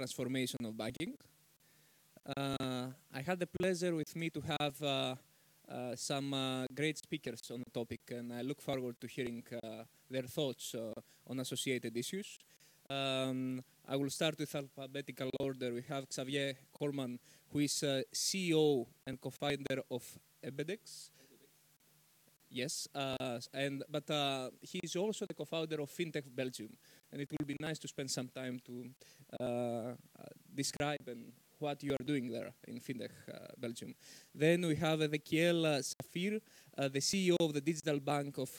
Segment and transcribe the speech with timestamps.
[0.00, 1.12] transformation of banking.
[2.36, 5.14] Uh, I had the pleasure with me to have uh,
[5.68, 9.84] uh, some uh, great speakers on the topic, and I look forward to hearing uh,
[10.08, 10.92] their thoughts uh,
[11.26, 12.38] on associated issues.
[12.88, 15.74] Um, I will start with alphabetical order.
[15.74, 17.18] We have Xavier Corman,
[17.52, 20.02] who is CEO and co-founder of
[20.42, 21.10] Edebex.
[22.50, 26.70] Yes, uh, and but uh, he is also the co-founder of FinTech Belgium,
[27.12, 28.84] and it will be nice to spend some time to
[29.42, 29.92] uh,
[30.54, 33.10] describe and what you are doing there in FinTech
[33.58, 33.94] Belgium.
[34.34, 36.40] Then we have Ezequiel Szafir,
[36.76, 38.50] the CEO of the digital bank of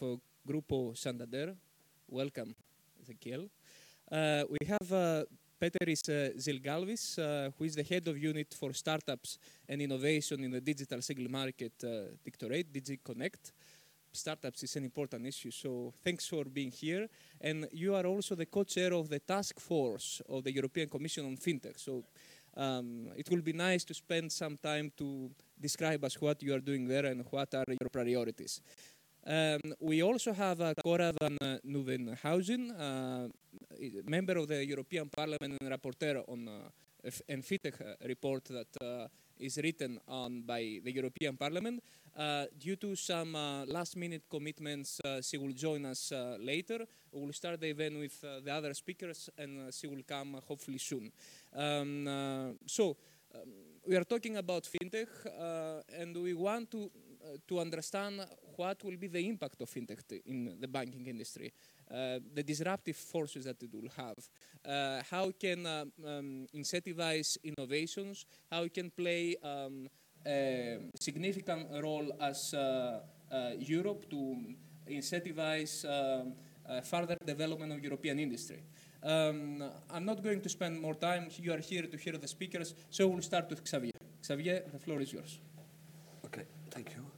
[0.48, 1.56] Grupo Santander.
[2.08, 2.54] Welcome,
[3.02, 3.50] Ezequiel.
[4.50, 5.26] we have
[5.62, 9.38] Peteris uh, Zilgalvis, uh, who is the head of unit for startups
[9.70, 13.52] and innovation in the digital single market uh, Dictorate, DG Connect
[14.14, 15.52] startups is an important issue.
[15.52, 17.08] So thanks for being here.
[17.40, 21.38] And you are also the co-chair of the task force of the European Commission on
[21.38, 21.80] FinTech.
[21.80, 22.04] So
[22.58, 26.60] um, it will be nice to spend some time to describe us what you are
[26.60, 28.62] doing there and what are your priorities.
[29.26, 33.28] Um, we also have uh, Cora van uh, Nieuwenhuizen, uh,
[34.06, 39.08] member of the European Parliament and rapporteur on uh, FinTech uh, report that uh,
[39.42, 41.84] is written on by the European Parliament.
[42.16, 46.86] Uh, due to some uh, last minute commitments, uh, she will join us uh, later.
[47.12, 50.78] We will start the event with uh, the other speakers and she will come hopefully
[50.78, 51.12] soon.
[51.56, 52.98] Um, so,
[53.34, 53.42] um,
[53.88, 55.08] we are talking about fintech
[55.98, 56.92] and we want to,
[57.48, 58.22] to understand
[58.56, 61.52] what will be the impact of fintech in the banking industry.
[61.92, 64.18] Uh, the disruptive forces that it will have,
[64.66, 69.88] uh, how it can um, um, incentivize innovations, how it can play um,
[70.26, 73.00] a significant role as uh,
[73.58, 74.38] Europe to
[74.90, 76.34] incentivize um,
[76.84, 78.64] further development of European industry.
[79.04, 81.30] Um, I'm not going to spend more time.
[81.38, 83.92] You are here to hear the speakers, so we'll start with Xavier.
[84.24, 85.40] Xavier, the floor is yours.
[86.26, 87.11] Okay, thank you.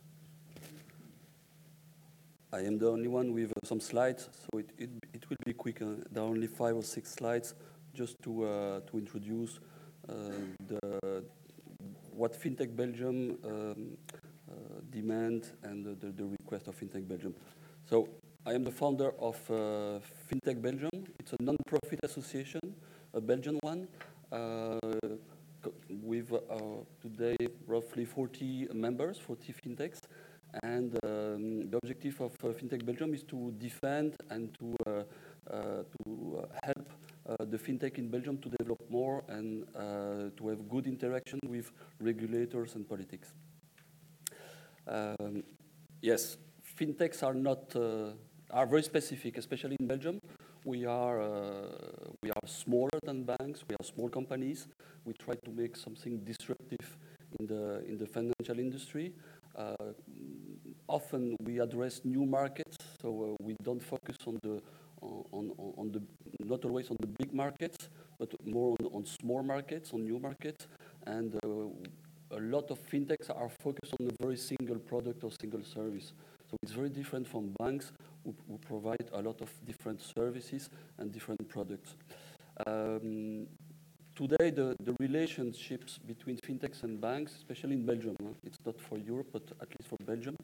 [2.54, 5.54] I am the only one with uh, some slides, so it, it, it, will be
[5.54, 5.82] quick.
[5.82, 7.56] Uh, there are only five or six slides
[7.96, 9.60] just to, uh, to introduce
[10.08, 10.14] uh,
[10.68, 11.24] the,
[12.12, 13.98] what FinTech Belgium um,
[14.48, 14.54] uh,
[14.92, 17.34] demand and the, the, request of FinTech Belgium.
[17.90, 18.08] So
[18.46, 19.98] I am the founder of uh,
[20.32, 20.92] FinTech Belgium.
[21.20, 22.62] It's a non-profit association,
[23.16, 23.88] a Belgian one,
[25.90, 26.32] with
[27.02, 27.36] today
[27.66, 30.03] roughly 40 members, 40 FinTechs.
[30.62, 35.04] And um, the objective of uh, FinTech Belgium is to defend and to, uh,
[35.52, 36.90] uh, to help
[37.50, 39.66] the FinTech in Belgium to develop more and
[40.38, 43.32] to have good interaction with regulators and politics.
[44.86, 45.44] Um,
[46.02, 46.38] yes,
[46.78, 47.76] FinTechs are not
[48.54, 50.20] are very specific, especially in Belgium.
[50.66, 53.64] We are uh, we are smaller than banks.
[53.68, 54.68] We are small companies.
[55.06, 56.98] We try to make something disruptive
[57.40, 59.14] in the in the financial industry.
[59.56, 59.94] Uh,
[60.88, 63.08] often we address new markets, so
[63.40, 64.62] uh, we don't focus on the
[65.02, 66.02] on, on, on, the
[66.46, 70.68] not always on the big markets, but more on, on small markets, on new markets,
[71.06, 75.64] and uh, a lot of fintechs are focused on a very single product or single
[75.64, 76.14] service.
[76.50, 77.92] So it's very different from banks
[78.24, 81.96] who, who provide a lot of different services and different products.
[82.66, 83.48] Um,
[84.16, 88.30] today, the, the relationships between fintechs and banks, especially in Belgium, huh?
[88.44, 90.36] it's not for Europe, but at least for Belgium,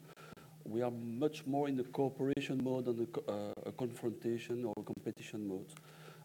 [0.64, 5.46] we are much more in the cooperation mode than a, uh, a confrontation or competition
[5.46, 5.66] mode.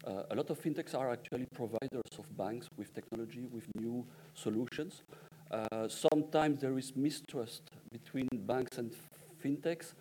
[0.05, 5.01] Uh, a lot of fintechs are actually providers of banks with technology, with new solutions.
[5.49, 8.93] Uh, sometimes there is mistrust between banks and
[9.43, 9.93] fintechs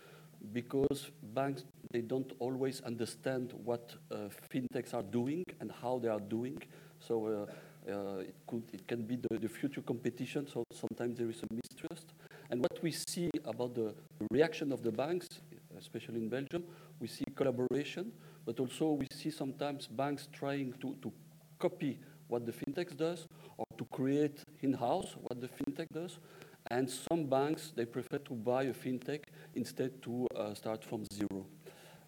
[0.52, 6.20] because banks they don't always understand what uh, fintechs are doing and how they are
[6.20, 6.60] doing.
[7.06, 10.46] So uh, uh, it could it can be the, the future competition.
[10.46, 12.14] So sometimes there is a mistrust.
[12.50, 13.94] And what we see about the
[14.30, 15.26] reaction of the banks,
[15.78, 16.64] especially in Belgium,
[17.00, 18.12] we see collaboration,
[18.44, 21.12] but also we see sometimes banks trying to, to
[21.58, 21.98] copy
[22.28, 26.18] what the fintech does or to create in-house what the fintech does.
[26.70, 29.24] And some banks, they prefer to buy a fintech
[29.54, 31.46] instead to uh, start from zero.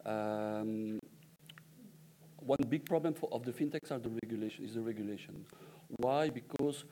[0.06, 0.98] Um,
[2.46, 5.44] one big problem for, of the fintechs are the regulation, is the regulation.
[5.98, 6.30] Why?
[6.30, 6.84] Because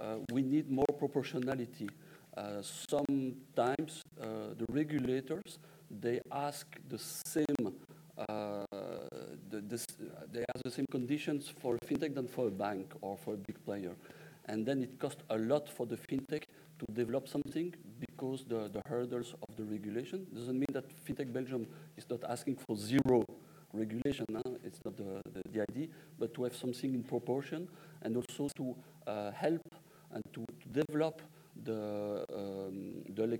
[0.00, 1.88] uh, we need more proportionality.
[2.36, 5.58] Uh, sometimes uh, the regulators
[6.00, 7.74] they ask the same
[8.16, 8.64] uh,
[9.50, 9.86] the, this,
[10.32, 13.36] they ask the same conditions for a fintech than for a bank or for a
[13.36, 13.94] big player,
[14.46, 16.44] and then it costs a lot for the fintech
[16.78, 21.66] to develop something because the, the hurdles of the regulation doesn't mean that fintech Belgium
[21.96, 23.24] is not asking for zero
[23.72, 24.26] regulation.
[24.34, 24.42] Huh?
[24.64, 25.88] It's not the, the, the, idea,
[26.18, 27.68] but to have something in proportion
[28.02, 28.76] and also to
[29.06, 29.62] uh, help
[30.12, 31.22] and to, to develop
[31.64, 33.38] the, um, the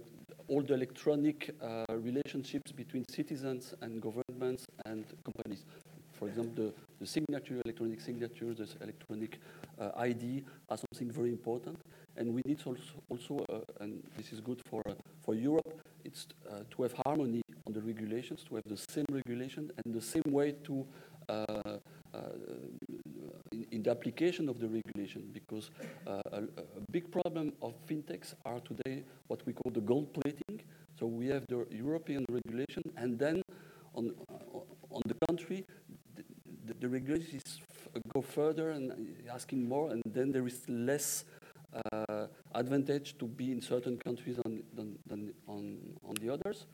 [0.48, 5.64] all the electronic uh, relationships between citizens and governments and companies.
[6.12, 9.38] For example, the, the signature, electronic signature, the electronic
[9.80, 11.78] uh, ID are something very important.
[12.16, 13.44] And we need also, also
[13.80, 14.82] and this is good for,
[15.24, 16.26] for Europe, it's
[16.70, 20.52] to have harmony on the regulations, to have the same regulation and the same way
[20.64, 20.86] to
[21.28, 21.44] uh,
[22.14, 22.18] uh,
[23.52, 25.70] in, in, the application of the regulation because
[26.06, 30.60] uh, a, a, big problem of fintechs are today what we call the gold plating.
[30.98, 33.42] So we have the European regulation and then
[33.94, 34.14] on,
[34.90, 35.64] on the country,
[36.16, 36.22] the,
[36.66, 37.60] the, the regulations
[38.12, 41.24] go further and asking more and then there is less
[41.92, 46.66] uh, advantage to be in certain countries than, than, than on, on the others.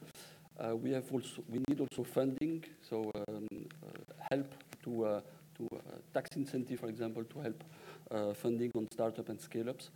[0.59, 3.89] Uh, we have also we need also funding, so um, uh,
[4.33, 5.21] help to uh,
[5.57, 5.79] to uh,
[6.13, 7.65] tax incentive, for example, to help
[8.11, 9.91] uh, funding on startup and scale-ups.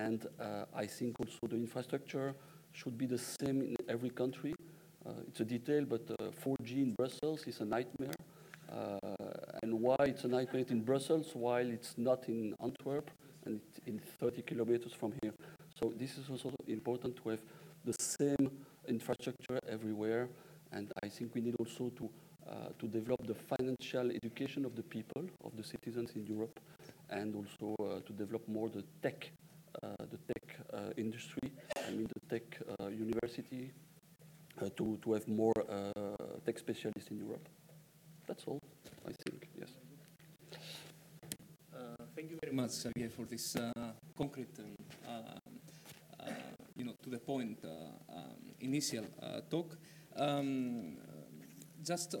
[0.00, 0.26] And
[0.74, 2.34] I think also the infrastructure
[2.72, 4.54] should be the same in every country.
[5.28, 6.04] it's a detail, but
[6.42, 8.18] 4G in Brussels is a nightmare.
[9.62, 13.10] and why it's a nightmare in Brussels while it's not in Antwerp
[13.44, 15.32] and in 30 kilometers from here.
[15.80, 17.40] So this is also important to have
[17.84, 18.50] the same
[18.88, 20.28] infrastructure everywhere.
[20.72, 22.10] And I think we need also to,
[22.48, 26.60] uh, to develop the financial education of the people, of the citizens in Europe,
[27.10, 29.30] and also uh, to develop more the tech,
[29.82, 31.52] uh, the tech uh, industry,
[31.86, 33.70] I mean the tech uh, university,
[34.60, 35.52] uh, to, to have more
[36.44, 37.48] tech specialists in Europe.
[38.26, 38.60] That's all,
[39.06, 39.70] I think, yes.
[42.16, 43.56] thank you very much, Xavier, for this
[44.16, 44.76] concrete and
[46.76, 49.76] you know, to the point um, initial uh, talk.
[50.16, 50.96] Um,
[51.82, 52.14] just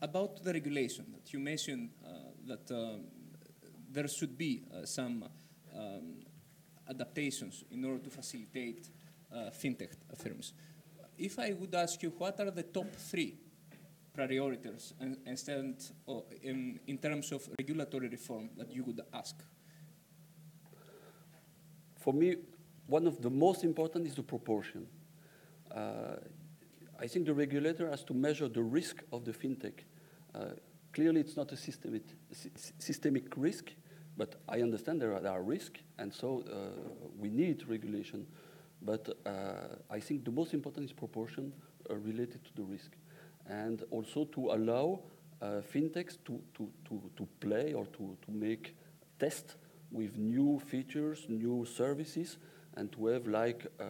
[0.00, 2.08] about the regulation that you mentioned uh,
[2.46, 2.98] that uh,
[3.90, 5.24] there should be some
[5.76, 6.14] um,
[6.88, 8.88] adaptations in order to facilitate
[9.52, 10.54] fintech firms.
[11.16, 13.36] If I would ask you, what are the top three
[14.12, 14.94] priorities
[15.26, 15.76] instead
[16.42, 19.36] in, in terms of regulatory reform that you would ask?
[21.98, 22.36] For me,
[22.86, 24.86] one of the most important is the proportion.
[25.74, 26.16] Uh,
[27.00, 29.84] I think the regulator has to measure the risk of the fintech.
[30.34, 30.50] Uh,
[30.92, 32.04] clearly, it's not a systemic,
[32.78, 33.72] systemic risk,
[34.16, 38.26] but I understand there are, there are risks, and so uh, we need regulation.
[38.84, 39.16] But
[39.88, 41.52] I think the most important is proportion
[41.88, 42.90] related to the risk,
[43.46, 45.00] and also to allow
[45.40, 48.74] fintechs to, to, to, to play or to, to make
[49.20, 49.54] tests
[49.92, 52.38] with new features, new services,
[52.76, 53.84] and to have like uh,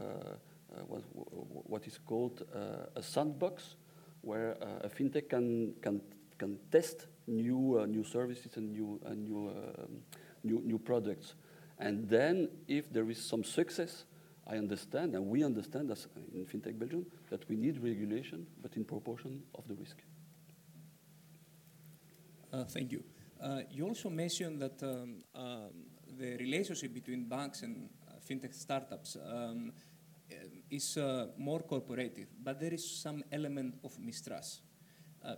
[0.87, 3.77] what, what is called uh, a sandbox,
[4.23, 4.53] where
[4.83, 6.01] a fintech can, can,
[6.39, 10.03] can test new, new services and new, new, um,
[10.45, 11.35] new, new products.
[11.79, 14.05] And then if there is some success,
[14.47, 18.85] I understand, and we understand as in FinTech Belgium, that we need regulation, but in
[18.85, 19.97] proportion of the risk.
[22.53, 23.03] Uh, thank you.
[23.41, 25.71] Uh, you also mentioned that um, um,
[26.19, 27.89] the relationship between banks and
[28.29, 29.73] fintech startups um,
[30.71, 34.63] is uh, more corporative, but there is some element of mistrust.
[35.25, 35.37] Uh,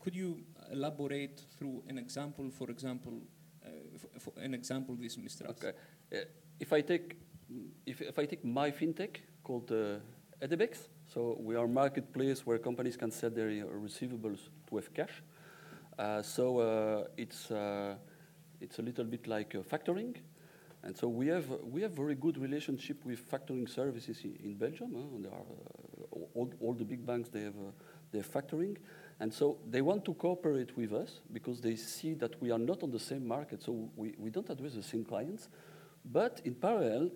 [0.00, 0.40] could you
[0.72, 3.20] elaborate through an example, for example,
[3.64, 3.68] uh,
[4.18, 5.62] for an example this mistrust?
[5.62, 5.76] Okay.
[6.12, 6.24] Uh,
[6.58, 7.16] if I take
[7.84, 9.98] if, if I take my fintech called uh,
[10.40, 15.22] Edebex, so we are a marketplace where companies can sell their receivables to have cash.
[15.98, 17.50] Uh, so uh, it's
[18.60, 20.16] it's a little bit like factoring,
[20.86, 24.94] and so we have, we have very good relationship with factoring services in Belgium.
[24.94, 25.18] Huh?
[25.18, 27.72] There are, uh, all, all, the big banks, they have, uh,
[28.12, 28.76] they have factoring.
[29.18, 32.84] And so they want to cooperate with us because they see that we are not
[32.84, 33.64] on the same market.
[33.64, 35.48] So we, we don't address the same clients.
[36.04, 37.10] But in parallel,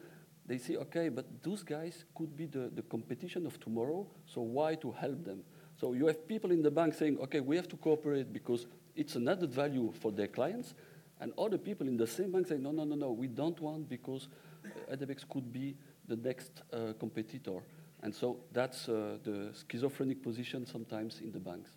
[0.46, 4.74] they say, okay, but those guys could be the, the competition of tomorrow, so why
[4.74, 5.44] to help them?
[5.80, 9.14] So you have people in the bank saying, okay, we have to cooperate because it's
[9.14, 10.74] an added value for their clients,
[11.20, 13.88] and other people in the same bank say, no, no, no, no, we don't want
[13.88, 14.28] because
[14.64, 15.76] uh, Edebex could be
[16.08, 17.60] the next uh, competitor.
[18.02, 21.70] And so that's uh, the schizophrenic position sometimes in the banks.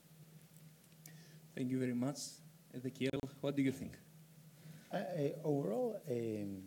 [1.56, 2.18] Thank you very much.
[2.76, 3.94] Ezequiel, what do you think?
[5.44, 6.62] overall, um,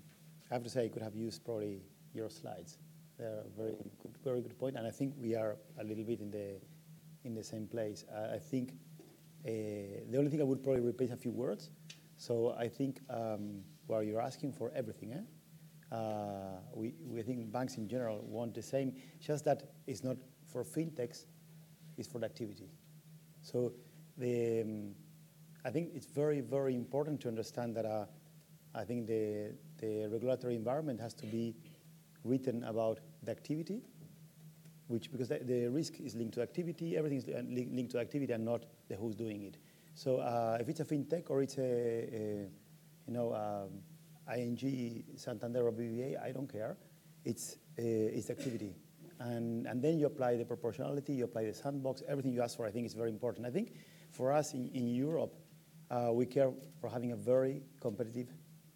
[0.51, 1.81] I have to say I could have used probably
[2.13, 2.79] your slides.
[3.19, 6.21] They're a very good, very good point, and I think we are a little bit
[6.21, 6.57] in the
[7.25, 8.05] in the same place.
[8.35, 8.73] I think
[9.47, 9.51] uh,
[10.11, 11.71] the only thing I would probably repeat a few words
[12.17, 15.13] so I think um, well, you're asking for everything.
[15.13, 15.95] Eh?
[15.95, 20.65] Uh, we, we think banks in general want the same, just that it's not for
[20.65, 21.27] fintechs,
[21.97, 22.69] it's for the activity.
[23.43, 23.73] So
[24.19, 24.95] the, um,
[25.65, 28.07] I think it's very, very important to understand that uh,
[28.75, 31.55] I think the, the regulatory environment has to be
[32.25, 33.83] written about the activity,
[34.89, 38.45] which because the, the risk is linked to activity, everything is linked to activity and
[38.45, 39.57] not the who's doing it.
[39.97, 42.49] So uh, if it's a fintech or it's a, a
[43.07, 43.81] you know, um,
[44.37, 46.77] ING, Santander, or BBVA, I don't care.
[47.25, 48.77] It's, uh, it's activity.
[49.21, 52.67] And, and then you apply the proportionality, you apply the sandbox, everything you ask for,
[52.67, 53.47] I think is very important.
[53.47, 53.73] I think
[54.11, 55.35] for us in, in Europe,
[55.91, 58.29] uh, we care for having a very competitive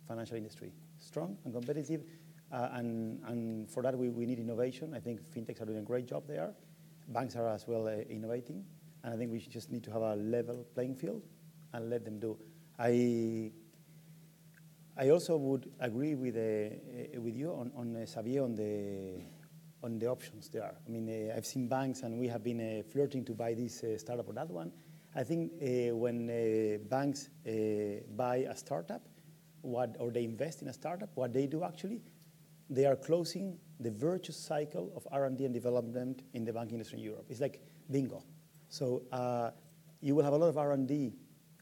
[0.08, 2.02] financial industry, strong and competitive.
[2.50, 4.94] Uh, and, and for that, we, we need innovation.
[4.94, 6.54] I think fintechs are doing a great job there.
[7.08, 8.64] Banks are as well uh, innovating.
[9.02, 11.22] And I think we just need to have a level playing field
[11.72, 12.36] and let them do.
[12.78, 13.52] I,
[14.96, 19.22] I also would agree with, uh, uh with you on, on uh, Xavier on the,
[19.82, 20.74] on the options there.
[20.86, 23.82] I mean, uh, I've seen banks and we have been uh, flirting to buy this
[23.82, 24.72] uh, startup or that one.
[25.14, 26.28] I think when
[26.88, 27.30] banks
[28.14, 29.02] buy a startup,
[29.62, 32.00] what, or they invest in a startup, what they do actually,
[32.68, 37.04] they are closing the virtuous cycle of R&D and development in the banking industry in
[37.04, 37.26] Europe.
[37.28, 38.22] It's like bingo.
[38.70, 39.50] So uh,
[40.00, 41.12] you will have a lot of R&D.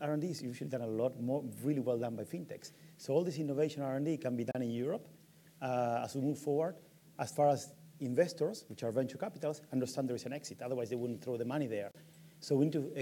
[0.00, 2.72] R&D is usually done a lot more, really well done by fintechs.
[2.98, 5.08] So all this innovation R&D can be done in Europe
[5.60, 6.76] uh, as we move forward.
[7.18, 10.62] As far as investors, which are venture capitals, understand there is an exit.
[10.62, 11.90] Otherwise, they wouldn't throw the money there.
[12.40, 12.92] So we need to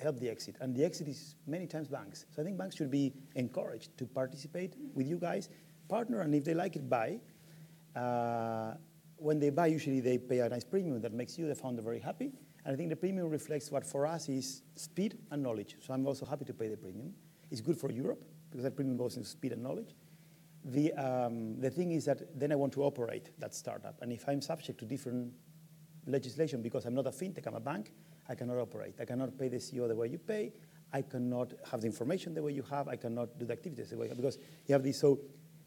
[0.00, 0.56] help the exit.
[0.60, 2.24] And the exit is many times banks.
[2.30, 5.50] So I think banks should be encouraged to participate with you guys,
[5.88, 7.20] partner, and if they like it, buy.
[7.94, 8.74] Uh,
[9.16, 11.98] when they buy, usually they pay a nice premium that makes you, the founder, very
[11.98, 12.32] happy.
[12.68, 15.76] And I think the premium reflects what for us is speed and knowledge.
[15.80, 17.14] So I'm also happy to pay the premium.
[17.50, 19.94] It's good for Europe because that premium goes into speed and knowledge.
[20.66, 24.02] The, um, the thing is that then I want to operate that startup.
[24.02, 25.32] And if I'm subject to different
[26.06, 27.90] legislation because I'm not a fintech, I'm a bank,
[28.28, 28.96] I cannot operate.
[29.00, 30.52] I cannot pay the CEO the way you pay.
[30.92, 32.86] I cannot have the information the way you have.
[32.86, 35.00] I cannot do the activities the way because you have this.
[35.00, 35.20] So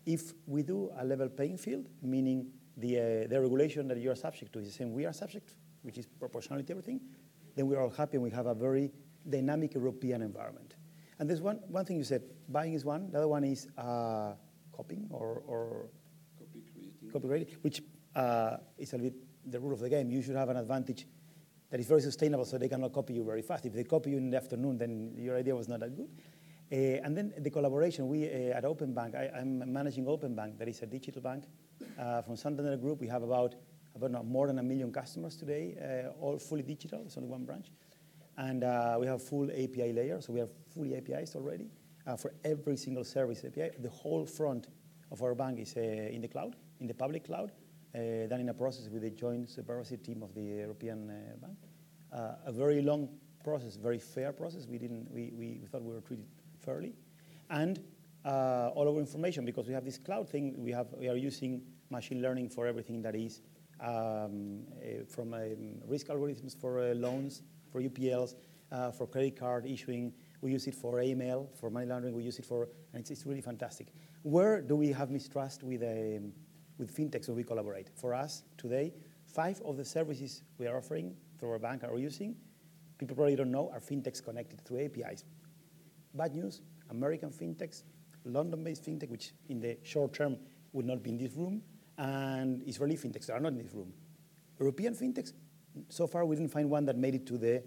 [0.05, 4.15] if we do a level playing field, meaning the, uh, the regulation that you are
[4.15, 7.01] subject to is the same we are subject, which is proportionality, everything,
[7.55, 8.91] then we are all happy and we have a very
[9.29, 10.75] dynamic European environment.
[11.19, 14.33] And there's one, one thing you said, buying is one, the other one is uh,
[14.75, 15.89] copying or, or
[16.39, 17.81] copy creating, copy creating which
[18.15, 19.13] uh, is a bit
[19.45, 20.09] the rule of the game.
[20.11, 21.07] You should have an advantage
[21.69, 23.65] that is very sustainable so they cannot copy you very fast.
[23.65, 26.09] If they copy you in the afternoon, then your idea was not that good.
[26.71, 30.81] Uh, and then the collaboration, we uh, at Openbank, I, am managing Openbank, that is
[30.81, 31.43] a digital bank
[31.99, 33.01] uh, from Santander Group.
[33.01, 33.55] We have about,
[33.95, 37.71] about more than a million customers today, uh, all fully digital, it's only one branch.
[38.37, 41.69] And uh, we have full API layer, so we have fully APIs already
[42.07, 43.71] uh, for every single service API.
[43.79, 44.67] The whole front
[45.11, 47.51] of our bank is in the cloud, in the public cloud
[47.93, 51.07] done in a process with the joint supervisory team of the European
[51.41, 51.57] Bank.
[52.13, 53.09] A very long
[53.43, 54.65] process, very fair process.
[54.65, 56.25] We, didn't, we thought we were treated
[56.59, 56.93] fairly.
[57.49, 57.83] And
[58.23, 62.21] all our information, because we have this cloud thing, we, have, we are using machine
[62.21, 63.41] learning for everything that is
[63.81, 68.35] um, uh, from um, risk algorithms for uh, loans, for UPLs,
[68.71, 70.13] uh, for credit card issuing.
[70.41, 72.15] We use it for AML, for money laundering.
[72.15, 73.87] We use it for, and it's, it's really fantastic.
[74.23, 76.33] Where do we have mistrust with um,
[76.81, 77.89] with fintechs where we collaborate.
[77.95, 78.91] For us today,
[79.25, 82.35] five of the services we are offering through our bank are using,
[82.97, 85.23] people probably don't know, are fintechs connected through APIs.
[86.15, 87.83] Bad news, American fintechs,
[88.25, 90.37] London-based fintech, which in the short term
[90.73, 91.61] would not be in this room,
[92.01, 93.93] and Israeli fintechs are not in this room.
[94.59, 95.33] European fintechs,
[95.89, 97.63] so far we didn't find one that made it to the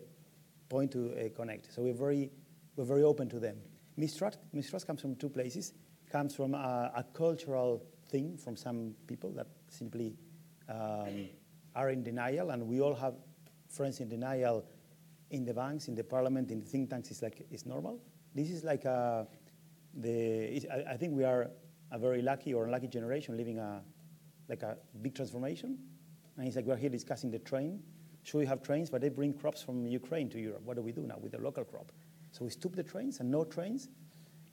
[0.68, 1.72] point to uh, connect.
[1.72, 2.32] So we're very,
[2.74, 3.56] we're very open to them.
[3.96, 5.72] Mistrust, mistrust comes from two places.
[6.10, 10.16] Comes from a, a cultural thing from some people that simply
[10.68, 11.28] um,
[11.76, 13.14] are in denial, and we all have
[13.68, 14.64] friends in denial
[15.30, 17.10] in the banks, in the parliament, in the think tanks.
[17.10, 18.00] It's like it's normal.
[18.34, 19.26] This is like a,
[19.94, 20.66] the.
[20.72, 21.50] I, I, think we are
[21.90, 23.82] a very lucky or unlucky generation living a
[24.48, 25.78] like a big transformation,
[26.36, 27.82] and he's like we're here discussing the train.
[28.22, 30.62] Sure, we have trains, but they bring crops from Ukraine to Europe.
[30.64, 31.92] What do we do now with the local crop?
[32.32, 33.88] So we stop the trains and no trains.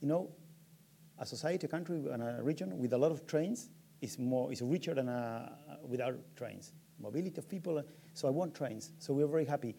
[0.02, 0.30] You know,
[1.18, 3.70] a society, a country, and a region with a lot of trains
[4.02, 5.52] is more is richer than a,
[5.88, 6.74] without trains.
[7.00, 7.82] Mobility of people.
[8.14, 8.92] So I want trains.
[9.00, 9.76] So we're very happy.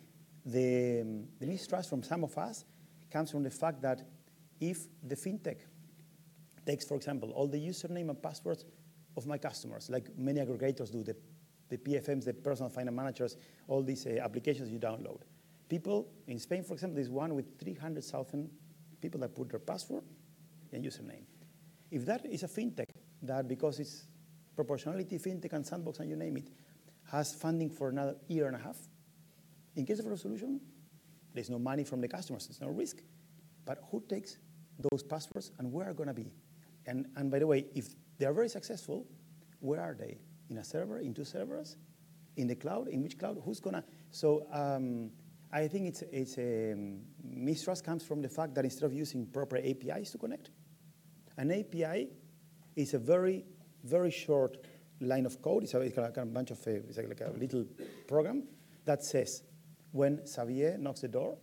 [0.47, 1.05] The,
[1.39, 2.65] the mistrust from some of us
[3.11, 4.03] comes from the fact that
[4.61, 5.59] if the fintech
[6.65, 8.65] takes, for example, all the username and passwords
[9.17, 11.17] of my customers, like many aggregators do, the,
[11.69, 13.37] the PFMs, the personal finance managers,
[13.69, 15.21] all these uh, applications you download.
[15.69, 18.51] People in Spain, for example, there's one with 300,000
[19.01, 20.05] people that put their password
[20.73, 21.25] and username.
[21.91, 22.87] If that is a fintech
[23.23, 24.05] that, because it's
[24.55, 26.49] proportionality, fintech, and sandbox, and you name it,
[27.11, 28.79] has funding for another year and a half,
[29.77, 30.61] in case of a resolution,
[31.35, 32.47] There's no money from the customers.
[32.47, 32.99] There's no risk.
[33.65, 34.39] But who takes
[34.79, 36.33] those passwords and where are going to be?
[36.87, 39.05] And, and by the way, if they are very successful,
[39.59, 40.17] where are they?
[40.49, 41.77] In a server, in two servers,
[42.37, 43.43] in the cloud, in which cloud?
[43.45, 43.83] Who's to?
[44.13, 45.11] So um,
[45.53, 49.27] I think it's, it's a, um, mistrust comes from the fact that instead of using
[49.27, 50.51] proper APIs to connect,
[51.37, 52.11] an API
[52.77, 53.45] is a very,
[53.83, 54.57] very short
[55.01, 55.65] line of code.
[55.65, 57.65] It's a, it's like a bunch of, uh, it's like a little
[58.07, 58.45] program
[58.85, 59.43] that says,
[59.91, 61.39] when Xavier knocks the door,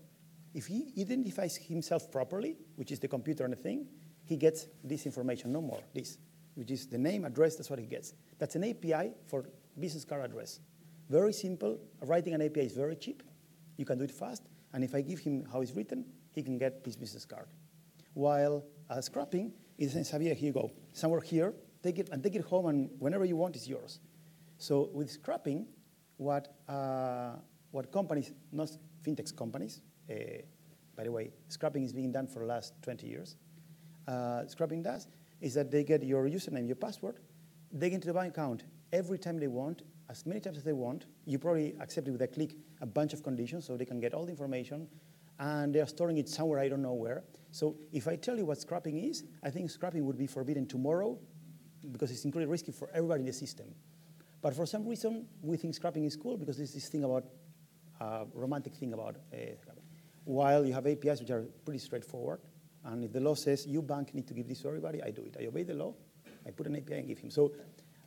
[0.53, 3.85] if he identifies himself properly, which is the computer and the thing,
[4.23, 6.17] he gets this information, no more, this,
[6.55, 8.13] which is the name, address, that's what he gets.
[8.37, 9.45] That's an API for
[9.79, 10.59] business card address.
[11.09, 11.79] Very simple.
[12.01, 13.23] Writing an API is very cheap.
[13.77, 14.43] You can do it fast.
[14.73, 17.47] And if I give him how it's written, he can get his business card.
[18.13, 20.71] While uh, scrapping is Xavier, here you go.
[20.93, 23.99] Somewhere here, take it and take it home, and whenever you want, it's yours.
[24.57, 25.65] So with scrapping,
[26.17, 27.35] what, uh,
[27.71, 28.69] what companies, not
[29.03, 30.13] fintech companies, uh,
[30.95, 33.37] by the way, scrapping is being done for the last 20 years.
[34.07, 35.07] Uh, scrapping does
[35.41, 37.19] is that they get your username, your password,
[37.71, 40.73] they get into the bank account every time they want, as many times as they
[40.73, 41.05] want.
[41.25, 44.13] You probably accept it with a click a bunch of conditions so they can get
[44.13, 44.87] all the information,
[45.39, 47.23] and they're storing it somewhere I don't know where.
[47.51, 51.17] So if I tell you what scrapping is, I think scrapping would be forbidden tomorrow
[51.91, 53.67] because it's incredibly risky for everybody in the system.
[54.41, 57.25] But for some reason, we think scrapping is cool because there's this thing about,
[57.99, 59.37] uh, romantic thing about uh.
[60.23, 62.39] While you have APIs which are pretty straightforward,
[62.85, 65.21] and if the law says you bank need to give this to everybody, I do
[65.23, 65.35] it.
[65.39, 65.93] I obey the law,
[66.45, 67.29] I put an API and give him.
[67.29, 67.51] So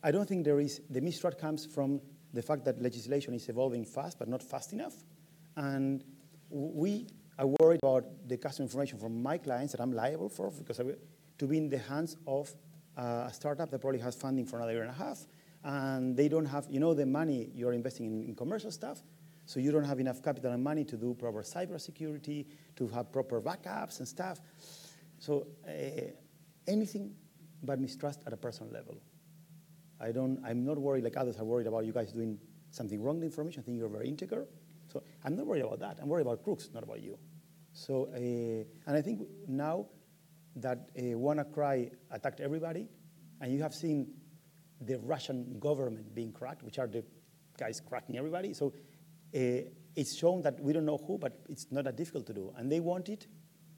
[0.03, 2.01] I don't think there is, the mistrust comes from
[2.33, 4.95] the fact that legislation is evolving fast, but not fast enough.
[5.55, 6.03] And
[6.49, 10.79] we are worried about the customer information from my clients that I'm liable for because
[10.79, 10.83] I,
[11.37, 12.53] to be in the hands of
[12.97, 15.25] a startup that probably has funding for another year and a half,
[15.63, 19.01] and they don't have, you know, the money you're investing in, in commercial stuff,
[19.45, 22.45] so you don't have enough capital and money to do proper cybersecurity,
[22.75, 24.39] to have proper backups and stuff.
[25.19, 25.71] So uh,
[26.67, 27.13] anything
[27.61, 28.97] but mistrust at a personal level.
[29.99, 32.37] I don't, I'm not worried like others are worried about you guys doing
[32.71, 33.61] something wrong with information.
[33.61, 34.47] I think you're very integral.
[34.91, 35.97] So I'm not worried about that.
[36.01, 37.17] I'm worried about crooks, not about you.
[37.73, 39.87] So, uh, and I think now
[40.57, 42.87] that uh, WannaCry attacked everybody,
[43.41, 44.13] and you have seen
[44.81, 47.03] the Russian government being cracked, which are the
[47.57, 48.53] guys cracking everybody.
[48.53, 48.73] So
[49.33, 52.53] it's shown that we don't know who, but it's not that difficult to do.
[52.57, 53.25] And they wanted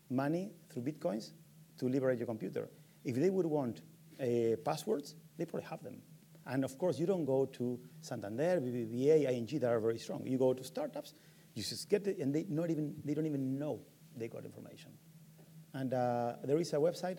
[0.10, 1.32] money through bitcoins
[1.78, 2.70] to liberate your computer.
[3.04, 3.82] If they would want
[4.20, 6.02] uh, passwords, they probably have them.
[6.48, 10.26] And of course, you don't go to Santander, BBVA, ING that are very strong.
[10.26, 11.13] You go to startups,
[11.54, 13.80] you just get it, and they, not even, they don't even know
[14.15, 14.91] they got information.
[15.74, 17.18] And uh, there is a website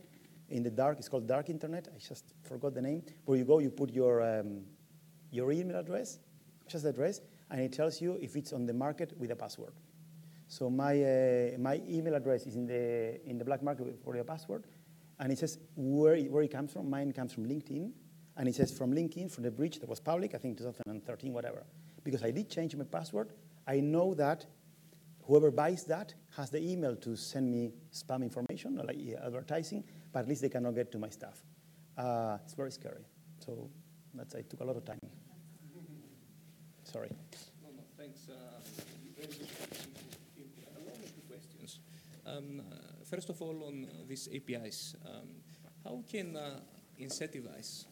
[0.48, 3.58] in the dark, it's called Dark Internet, I just forgot the name, where you go,
[3.58, 4.62] you put your, um,
[5.30, 6.18] your email address,
[6.68, 9.72] just the address, and it tells you if it's on the market with a password.
[10.48, 14.24] So my, uh, my email address is in the, in the black market for a
[14.24, 14.64] password,
[15.18, 16.88] and it says where, where it comes from.
[16.88, 17.90] Mine comes from LinkedIn,
[18.36, 21.64] and it says from LinkedIn, from the breach that was public, I think 2013, whatever.
[22.04, 23.32] Because I did change my password,
[23.66, 24.46] I know that
[25.22, 29.82] whoever buys that has the email to send me spam information, or like advertising,
[30.12, 31.42] but at least they cannot get to my stuff.
[31.98, 33.04] Uh, it's very scary.
[33.44, 33.68] So
[34.14, 34.98] that's, it took a lot of time.
[36.96, 37.12] Sorry.
[37.62, 38.26] No, no, thanks.
[38.26, 38.34] Uh,
[39.14, 39.48] very good
[40.78, 40.96] Allow
[41.28, 41.80] questions.
[42.24, 45.28] Um, uh, first of all, on these APIs, um,
[45.84, 46.60] how can uh,
[46.98, 47.84] incentivize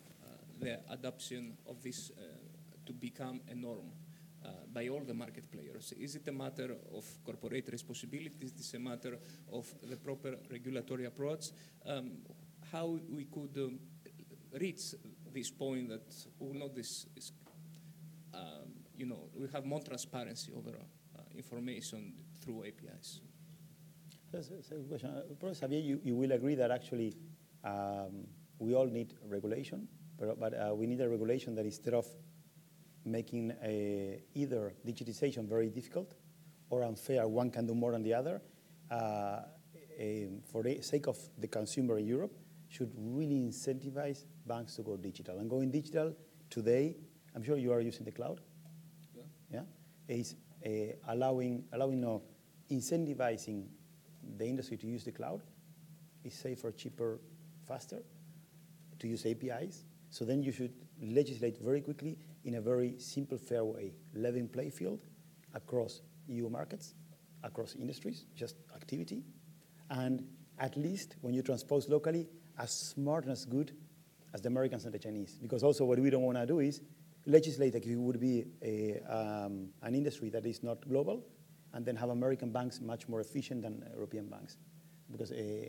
[0.59, 2.23] the adoption of this uh,
[2.87, 3.93] to become a norm
[4.43, 5.93] uh, by all the market players?
[6.01, 8.38] Is it a matter of corporate responsibility?
[8.40, 9.19] Is this a matter
[9.53, 11.51] of the proper regulatory approach?
[11.85, 12.23] Um,
[12.73, 13.79] how we could um,
[14.59, 14.95] reach
[15.35, 17.33] this point that we not this is,
[18.33, 18.63] um,
[18.97, 23.21] you know, we have more transparency over uh, information through APIs?
[24.33, 25.23] That's, a question.
[25.39, 27.15] Professor Xavier, you, you will agree that actually
[27.63, 28.27] um,
[28.59, 32.07] we all need regulation but, but uh, we need a regulation that instead of
[33.05, 36.15] making a, either digitization very difficult
[36.71, 38.41] or unfair, one can do more than the other,
[38.91, 39.41] uh,
[39.99, 42.33] a, for the sake of the consumer in Europe,
[42.69, 45.39] should really incentivize banks to go digital.
[45.39, 46.15] And going digital
[46.51, 46.97] today,
[47.35, 48.41] I'm sure you are using the cloud.
[50.09, 50.71] Is uh,
[51.09, 52.23] allowing, allowing no,
[52.71, 53.67] incentivizing
[54.37, 55.43] the industry to use the cloud.
[56.25, 57.21] Is safer, cheaper,
[57.67, 58.03] faster,
[58.99, 63.64] to use APIs, so then you should legislate very quickly in a very simple, fair
[63.64, 65.01] way, level play field
[65.55, 66.95] across EU markets,
[67.43, 69.23] across industries, just activity,
[69.90, 70.27] and
[70.59, 73.73] at least when you transpose locally, as smart and as good
[74.33, 75.38] as the Americans and the Chinese.
[75.43, 76.81] Because also what we don't want to do is
[77.27, 81.25] legislate it would be a, um, an industry that is not global,
[81.73, 84.57] and then have American banks much more efficient than European banks.
[85.11, 85.69] Because uh,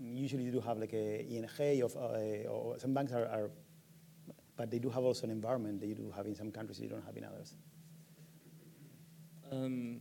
[0.00, 3.50] usually you do have like a ING of, uh, or some banks are, are,
[4.56, 6.88] but they do have also an environment that you do have in some countries you
[6.88, 7.54] don't have in others.
[9.50, 10.00] Um,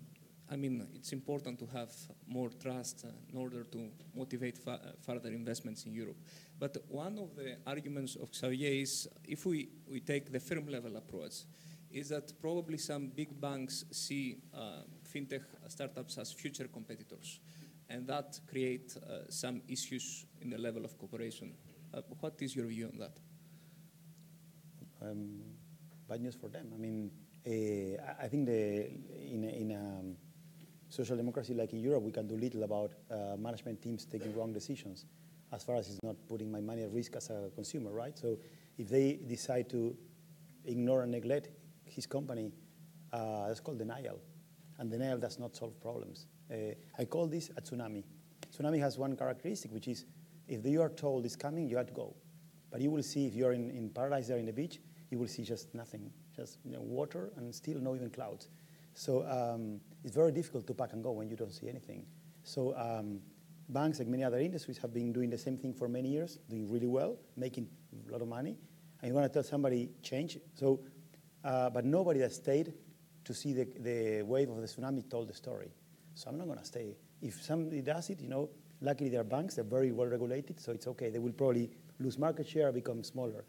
[0.54, 1.92] I mean, it's important to have
[2.28, 6.18] more trust uh, in order to motivate uh, further investments in Europe.
[6.60, 10.96] But one of the arguments of Xavier is if we, we take the firm level
[10.96, 11.46] approach,
[11.90, 17.40] is that probably some big banks see uh, fintech startups as future competitors,
[17.90, 21.54] and that create uh, some issues in the level of cooperation.
[21.92, 23.18] Uh, what is your view on that?
[25.02, 25.40] Um,
[26.08, 26.72] bad news for them.
[26.76, 27.12] I mean,
[27.46, 28.90] uh, I think the,
[29.34, 30.16] in, a, in a um,
[30.94, 34.54] social democracy like in Europe, we can do little about uh, management teams taking wrong
[34.54, 35.06] decisions
[35.52, 38.18] as far as it's not putting my money at risk as a consumer, right?
[38.18, 38.38] So
[38.78, 39.96] if they decide to
[40.66, 41.50] ignore and neglect
[41.86, 42.52] his company,
[43.12, 44.20] uh, that's called denial.
[44.78, 46.28] And denial does not solve problems.
[46.52, 48.04] Uh, I call this a tsunami.
[48.56, 50.06] Tsunami has one characteristic, which is
[50.48, 52.16] if you are told it's coming, you have to go.
[52.72, 54.80] But you will see if you're in, in paradise there in the beach,
[55.10, 58.50] you will see just nothing, just you know, water and still no even clouds.
[58.94, 62.06] So um, it's very difficult to pack and go when you don't see anything.
[62.44, 63.20] So um,
[63.70, 66.72] banks, like many other industries, have been doing the same thing for many years, doing
[66.72, 67.68] really well, making
[68.08, 68.58] a lot of money.
[69.02, 70.38] And you want to tell somebody change.
[70.54, 70.80] So
[71.44, 72.74] uh, but nobody that stayed
[73.26, 75.72] to see the, the wave of the tsunami told the story.
[76.16, 76.96] So I'm not going to stay.
[77.22, 78.50] If somebody does it, you know,
[78.82, 81.10] luckily they're banks, they're very well regulated, so it's okay.
[81.10, 83.46] They will probably lose market share, become smaller.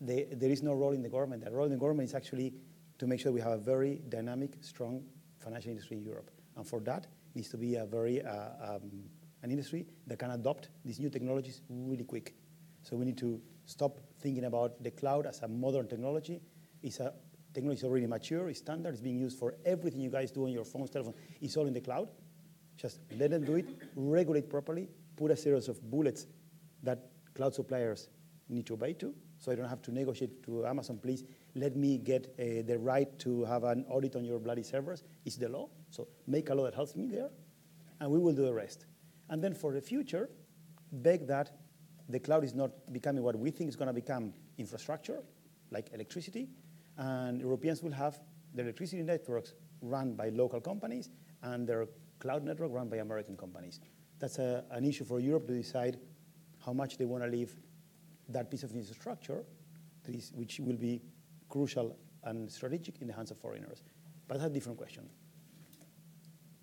[0.00, 1.44] They, there is no role in the government.
[1.44, 2.54] The role in the government is actually
[2.98, 5.02] to make sure we have a very dynamic, strong
[5.38, 6.30] financial industry in Europe.
[6.56, 9.04] And for that, needs to be a very uh, um,
[9.42, 12.34] an industry that can adopt these new technologies really quick.
[12.82, 16.40] So we need to stop thinking about the cloud as a modern technology
[16.82, 17.12] it's a
[17.54, 20.52] technology is already mature, it's standard, it's being used for everything you guys do on
[20.52, 21.14] your phones, telephone.
[21.40, 22.08] It's all in the cloud.
[22.76, 26.26] Just let them do it, regulate properly, put a series of bullets
[26.82, 28.08] that cloud suppliers
[28.48, 29.14] need to obey to.
[29.38, 31.24] So I don't have to negotiate to Amazon, please
[31.54, 35.02] let me get uh, the right to have an audit on your bloody servers.
[35.24, 35.68] It's the law.
[35.90, 37.30] So make a law that helps me there,
[38.00, 38.86] and we will do the rest.
[39.28, 40.30] And then for the future,
[40.90, 41.50] beg that
[42.08, 45.22] the cloud is not becoming what we think is going to become infrastructure,
[45.70, 46.48] like electricity,
[46.98, 48.20] and Europeans will have
[48.54, 51.10] their electricity networks run by local companies
[51.42, 51.86] and their
[52.18, 53.80] cloud network run by American companies.
[54.18, 55.98] That's a, an issue for Europe to decide
[56.64, 57.54] how much they want to leave
[58.28, 59.44] that piece of infrastructure,
[60.34, 61.00] which will be
[61.52, 61.88] crucial
[62.24, 63.82] and strategic in the hands of foreigners.
[64.26, 65.04] But that's a different question.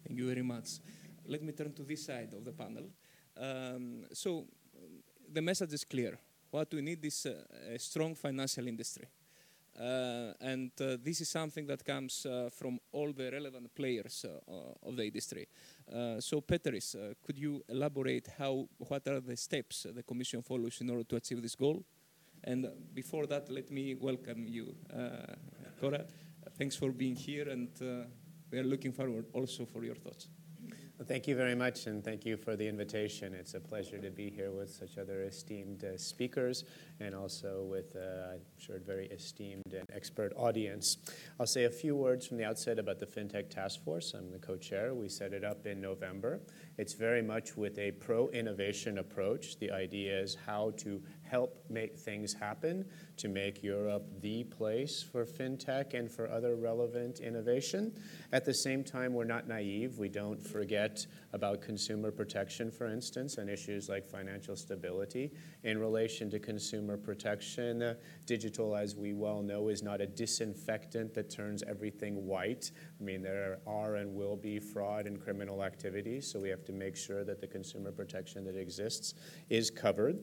[0.04, 0.70] Thank you very much.
[1.28, 2.86] Let me turn to this side of the panel.
[3.38, 4.48] Um, so
[5.32, 6.18] the message is clear.
[6.50, 9.08] What we need is a, a strong financial industry.
[9.80, 14.26] Uh, and uh, this is something that comes uh, from all the relevant players
[14.84, 15.48] of the industry.
[16.20, 21.04] so, Peteris, could you elaborate how, what are the steps the Commission follows in order
[21.04, 21.84] to achieve this goal?
[22.44, 24.76] And before that, let me welcome you,
[25.80, 26.06] Cora.
[26.58, 27.70] Thanks for being here, and
[28.52, 30.28] we are looking forward also for your thoughts.
[31.00, 33.34] Well, thank you very much, and thank you for the invitation.
[33.34, 36.66] It's a pleasure to be here with such other esteemed uh, speakers
[37.00, 40.98] and also with, uh, I'm sure, a very esteemed and expert audience.
[41.40, 44.14] I'll say a few words from the outset about the FinTech Task Force.
[44.14, 44.94] I'm the co chair.
[44.94, 46.42] We set it up in November.
[46.78, 49.58] It's very much with a pro innovation approach.
[49.58, 52.86] The idea is how to help make things happen
[53.18, 57.94] to make Europe the place for fintech and for other relevant innovation.
[58.32, 60.00] At the same time, we're not naive.
[60.00, 65.32] We don't forget about consumer protection, for instance, and issues like financial stability.
[65.64, 67.94] In relation to consumer protection, uh,
[68.26, 72.72] digital, as we well know, is not a disinfectant that turns everything white.
[73.00, 76.72] I mean, there are and will be fraud and criminal activities, so we have to
[76.72, 79.14] make sure that the consumer protection that exists
[79.50, 80.20] is covered.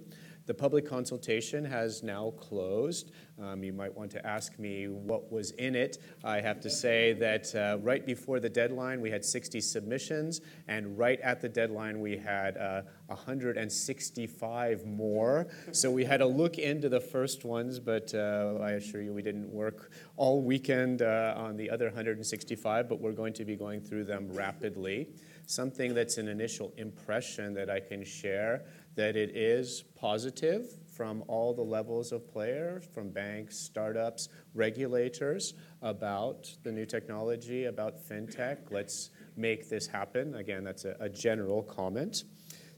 [0.47, 3.11] The public consultation has now closed.
[3.43, 5.99] Um, you might want to ask me what was in it.
[6.23, 10.97] I have to say that uh, right before the deadline, we had 60 submissions, and
[10.97, 15.49] right at the deadline, we had uh, 165 more.
[15.73, 19.23] So we had to look into the first ones, but uh, I assure you we
[19.23, 23.81] didn't work all weekend uh, on the other 165, but we're going to be going
[23.81, 25.09] through them rapidly.
[25.47, 28.65] Something that's an initial impression that I can share
[28.97, 36.49] that it is positive from all the levels of players, from banks, startups, regulators, about
[36.63, 38.59] the new technology, about fintech.
[38.71, 40.35] Let's make this happen.
[40.35, 42.25] Again, that's a, a general comment.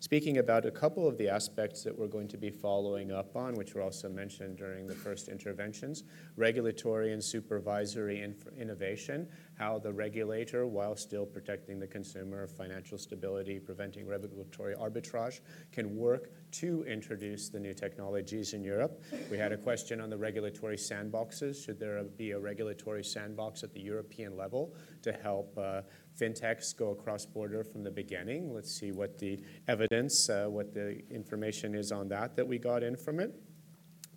[0.01, 3.55] Speaking about a couple of the aspects that we're going to be following up on,
[3.55, 6.05] which were also mentioned during the first interventions
[6.37, 13.59] regulatory and supervisory inf- innovation, how the regulator, while still protecting the consumer, financial stability,
[13.59, 15.41] preventing regulatory arbitrage,
[15.73, 19.03] can work to introduce the new technologies in Europe.
[19.31, 21.65] We had a question on the regulatory sandboxes.
[21.65, 25.83] Should there be a regulatory sandbox at the European level to help uh,
[26.19, 28.53] fintechs go across border from the beginning?
[28.53, 32.83] Let's see what the evidence, uh, what the information is on that that we got
[32.83, 33.35] in from it.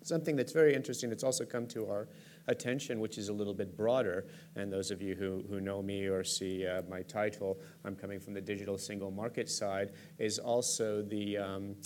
[0.02, 2.08] Something that's very interesting that's also come to our
[2.48, 4.26] attention, which is a little bit broader.
[4.56, 8.18] And those of you who, who know me or see uh, my title, I'm coming
[8.18, 11.76] from the digital single market side, is also the um,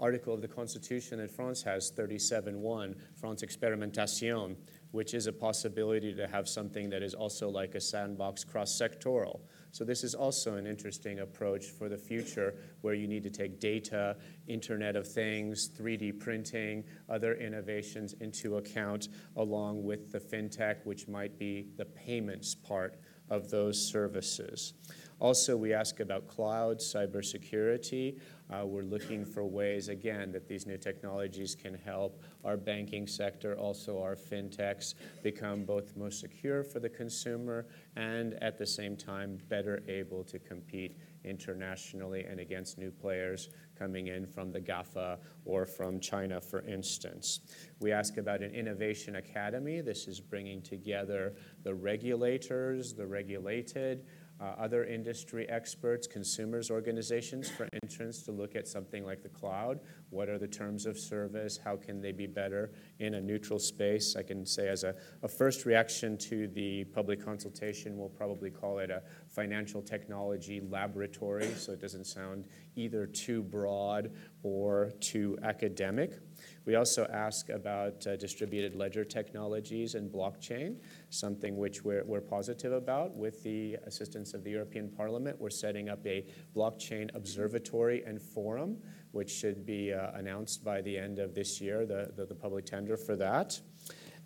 [0.00, 4.56] article of the Constitution that France has, 37.1, France Experimentation,
[4.92, 9.40] which is a possibility to have something that is also like a sandbox cross sectoral.
[9.76, 13.60] So, this is also an interesting approach for the future where you need to take
[13.60, 21.08] data, Internet of Things, 3D printing, other innovations into account, along with the fintech, which
[21.08, 24.72] might be the payments part of those services.
[25.18, 28.18] Also, we ask about cloud, cybersecurity.
[28.48, 33.58] Uh, we're looking for ways, again, that these new technologies can help our banking sector,
[33.58, 39.36] also our fintechs, become both most secure for the consumer and at the same time
[39.48, 45.66] better able to compete internationally and against new players coming in from the GAFA or
[45.66, 47.40] from China, for instance.
[47.80, 49.80] We ask about an innovation academy.
[49.80, 54.06] This is bringing together the regulators, the regulated,
[54.40, 59.80] uh, other industry experts, consumers organizations for entrance to look at something like the cloud.
[60.10, 61.58] What are the terms of service?
[61.62, 64.14] How can they be better in a neutral space?
[64.16, 68.78] I can say, as a, a first reaction to the public consultation, we'll probably call
[68.78, 76.18] it a financial technology laboratory, so it doesn't sound either too broad or too academic.
[76.66, 80.76] We also ask about uh, distributed ledger technologies and blockchain,
[81.10, 83.14] something which we're, we're positive about.
[83.14, 86.26] With the assistance of the European Parliament, we're setting up a
[86.56, 88.78] blockchain observatory and forum,
[89.12, 92.66] which should be uh, announced by the end of this year, the, the, the public
[92.66, 93.60] tender for that.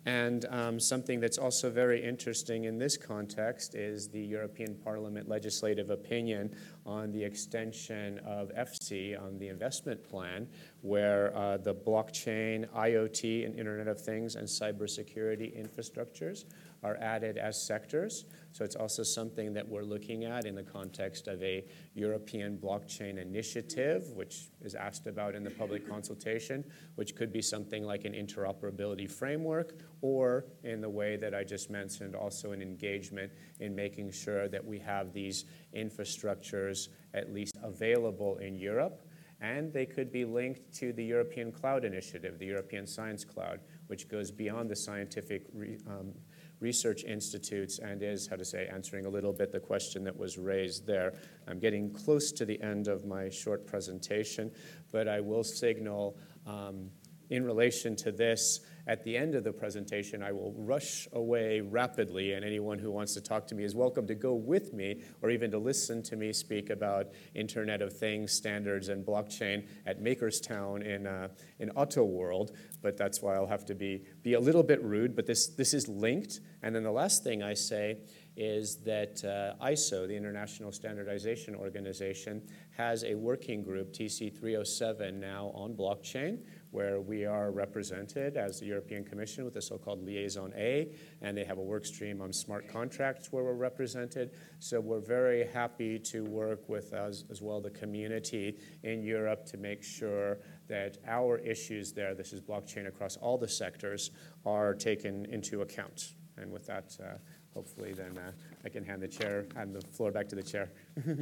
[0.05, 5.91] And um, something that's also very interesting in this context is the European Parliament legislative
[5.91, 6.55] opinion
[6.87, 10.47] on the extension of EFSI on the investment plan,
[10.81, 16.45] where uh, the blockchain, IoT, and Internet of Things and cybersecurity infrastructures
[16.83, 18.25] are added as sectors.
[18.51, 23.21] So it's also something that we're looking at in the context of a European blockchain
[23.21, 26.63] initiative, which is asked about in the public consultation,
[26.95, 31.69] which could be something like an interoperability framework, or in the way that I just
[31.69, 38.37] mentioned, also an engagement in making sure that we have these infrastructures at least available
[38.37, 39.07] in Europe.
[39.39, 44.07] And they could be linked to the European Cloud Initiative, the European Science Cloud, which
[44.07, 46.13] goes beyond the scientific re, um,
[46.61, 50.37] research institutes and is, how to say, answering a little bit the question that was
[50.37, 51.13] raised there.
[51.47, 54.51] I'm getting close to the end of my short presentation,
[54.91, 56.89] but I will signal um,
[57.29, 62.33] in relation to this at the end of the presentation, I will rush away rapidly,
[62.33, 65.29] and anyone who wants to talk to me is welcome to go with me or
[65.29, 70.83] even to listen to me speak about Internet of Things standards and blockchain at Makerstown
[70.83, 71.27] in, uh,
[71.59, 72.51] in Autoworld.
[72.81, 75.15] But that's why I'll have to be, be a little bit rude.
[75.15, 76.39] But this, this is linked.
[76.63, 77.97] And then the last thing I say
[78.37, 82.41] is that uh, ISO, the International Standardization Organization,
[82.77, 86.39] has a working group, TC 307, now on blockchain
[86.71, 90.89] where we are represented as the European Commission with the so called Liaison A,
[91.21, 94.31] and they have a work stream on smart contracts where we're represented.
[94.59, 99.57] So we're very happy to work with us as well, the community in Europe, to
[99.57, 104.11] make sure that our issues there, this is blockchain across all the sectors,
[104.45, 106.13] are taken into account.
[106.37, 107.17] And with that, uh,
[107.53, 108.31] hopefully, then uh,
[108.63, 110.71] I can hand the chair, hand the floor back to the chair.
[111.05, 111.17] thank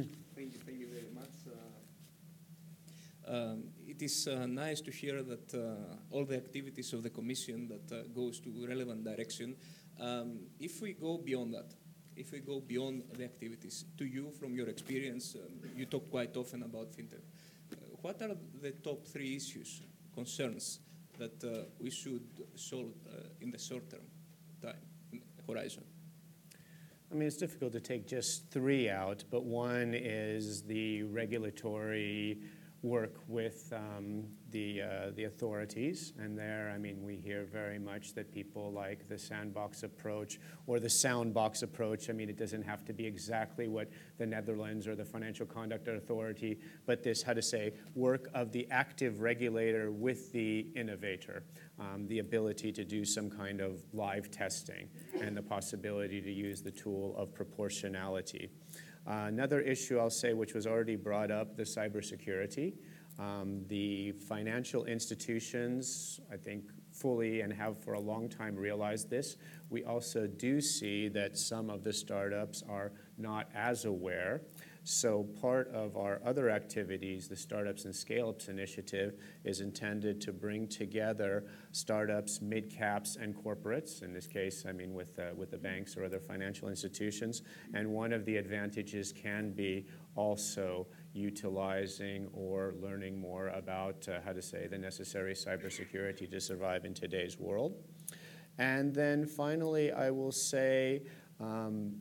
[0.52, 1.30] you, thank you very much.
[1.46, 1.70] Uh,
[3.30, 3.64] um,
[4.00, 7.94] it is uh, nice to hear that uh, all the activities of the Commission that
[7.94, 9.54] uh, goes to relevant direction.
[10.00, 11.74] Um, if we go beyond that,
[12.16, 16.34] if we go beyond the activities, to you, from your experience, um, you talk quite
[16.36, 17.20] often about fintech.
[18.00, 19.82] What are the top three issues,
[20.14, 20.80] concerns
[21.18, 22.94] that we should solve
[23.42, 24.00] in the short term
[24.62, 25.84] time horizon?
[27.12, 32.38] I mean, it's difficult to take just three out, but one is the regulatory
[32.82, 36.14] work with um, the, uh, the authorities.
[36.18, 40.80] And there, I mean, we hear very much that people like the sandbox approach or
[40.80, 42.08] the soundbox approach.
[42.08, 45.88] I mean, it doesn't have to be exactly what the Netherlands or the Financial Conduct
[45.88, 51.42] Authority, but this, how to say, work of the active regulator with the innovator,
[51.78, 54.88] um, the ability to do some kind of live testing,
[55.20, 58.50] and the possibility to use the tool of proportionality.
[59.06, 62.74] Another issue I'll say, which was already brought up, the cybersecurity.
[63.18, 69.36] Um, the financial institutions, I think, fully and have for a long time realized this.
[69.68, 74.42] We also do see that some of the startups are not as aware.
[74.92, 80.32] So, part of our other activities, the Startups and Scale Ups Initiative, is intended to
[80.32, 84.02] bring together startups, mid caps, and corporates.
[84.02, 87.42] In this case, I mean, with, uh, with the banks or other financial institutions.
[87.72, 94.32] And one of the advantages can be also utilizing or learning more about uh, how
[94.32, 97.76] to say the necessary cybersecurity to survive in today's world.
[98.58, 101.02] And then finally, I will say,
[101.38, 101.94] um,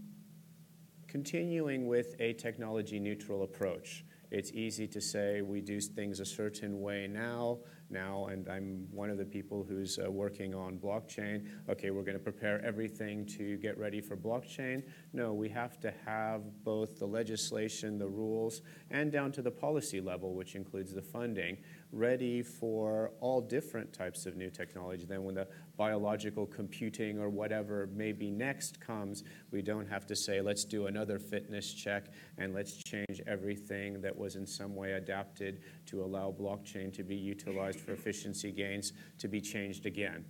[1.10, 4.06] continuing with a technology neutral approach.
[4.32, 7.58] It's easy to say we do things a certain way now,
[7.90, 11.48] now, and I'm one of the people who's uh, working on blockchain.
[11.68, 14.84] Okay, we're going to prepare everything to get ready for blockchain.
[15.14, 20.00] No, we have to have both the legislation, the rules, and down to the policy
[20.00, 21.58] level, which includes the funding,
[21.92, 25.06] ready for all different types of new technology.
[25.06, 30.16] Then, when the biological computing or whatever may be next comes, we don't have to
[30.16, 32.06] say, let's do another fitness check
[32.38, 37.16] and let's change everything that was in some way adapted to allow blockchain to be
[37.16, 40.26] utilized for efficiency gains to be changed again.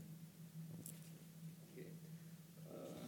[2.70, 3.08] Uh,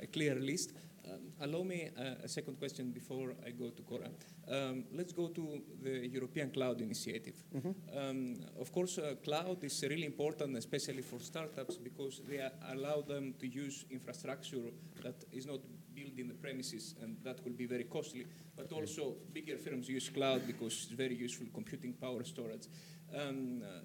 [0.00, 0.72] a clear list.
[1.10, 4.10] Um, allow me uh, a second question before I go to Cora.
[4.50, 7.34] Um, let's go to the European Cloud Initiative.
[7.54, 7.98] Mm-hmm.
[7.98, 12.40] Um, of course, uh, cloud is really important, especially for startups, because they
[12.72, 15.60] allow them to use infrastructure that is not
[15.94, 18.26] built in the premises, and that will be very costly.
[18.56, 22.68] But also, bigger firms use cloud because it's very useful computing power storage.
[23.14, 23.80] Um, uh,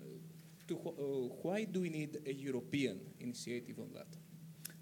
[0.67, 4.07] to, uh, why do we need a European initiative on that?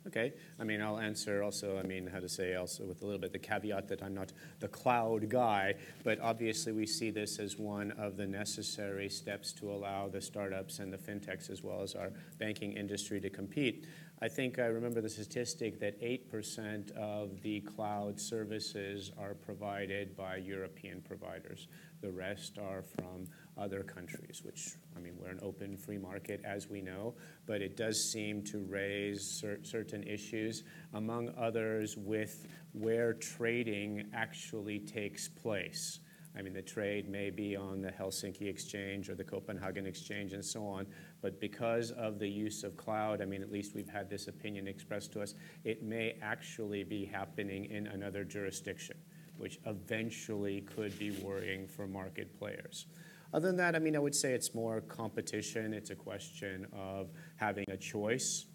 [0.07, 0.33] Okay.
[0.59, 3.31] I mean, I'll answer also, I mean, how to say also with a little bit
[3.31, 7.91] the caveat that I'm not the cloud guy, but obviously we see this as one
[7.91, 12.11] of the necessary steps to allow the startups and the fintechs as well as our
[12.39, 13.85] banking industry to compete.
[14.23, 20.35] I think I remember the statistic that 8% of the cloud services are provided by
[20.35, 21.67] European providers.
[22.01, 26.69] The rest are from other countries, which, I mean, we're an open free market as
[26.69, 27.15] we know,
[27.47, 34.77] but it does seem to raise cer- certain issues, among others, with where trading actually
[34.77, 35.99] takes place.
[36.37, 40.43] I mean, the trade may be on the Helsinki Exchange or the Copenhagen Exchange and
[40.43, 40.87] so on,
[41.21, 44.67] but because of the use of cloud, I mean, at least we've had this opinion
[44.67, 48.97] expressed to us, it may actually be happening in another jurisdiction,
[49.37, 52.85] which eventually could be worrying for market players.
[53.33, 55.73] Other than that, I mean, I would say it's more competition.
[55.73, 58.45] It's a question of having a choice,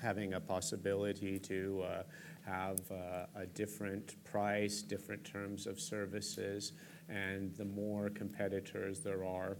[0.00, 2.02] having a possibility to uh,
[2.44, 6.72] have uh, a different price, different terms of services,
[7.08, 9.56] and the more competitors there are,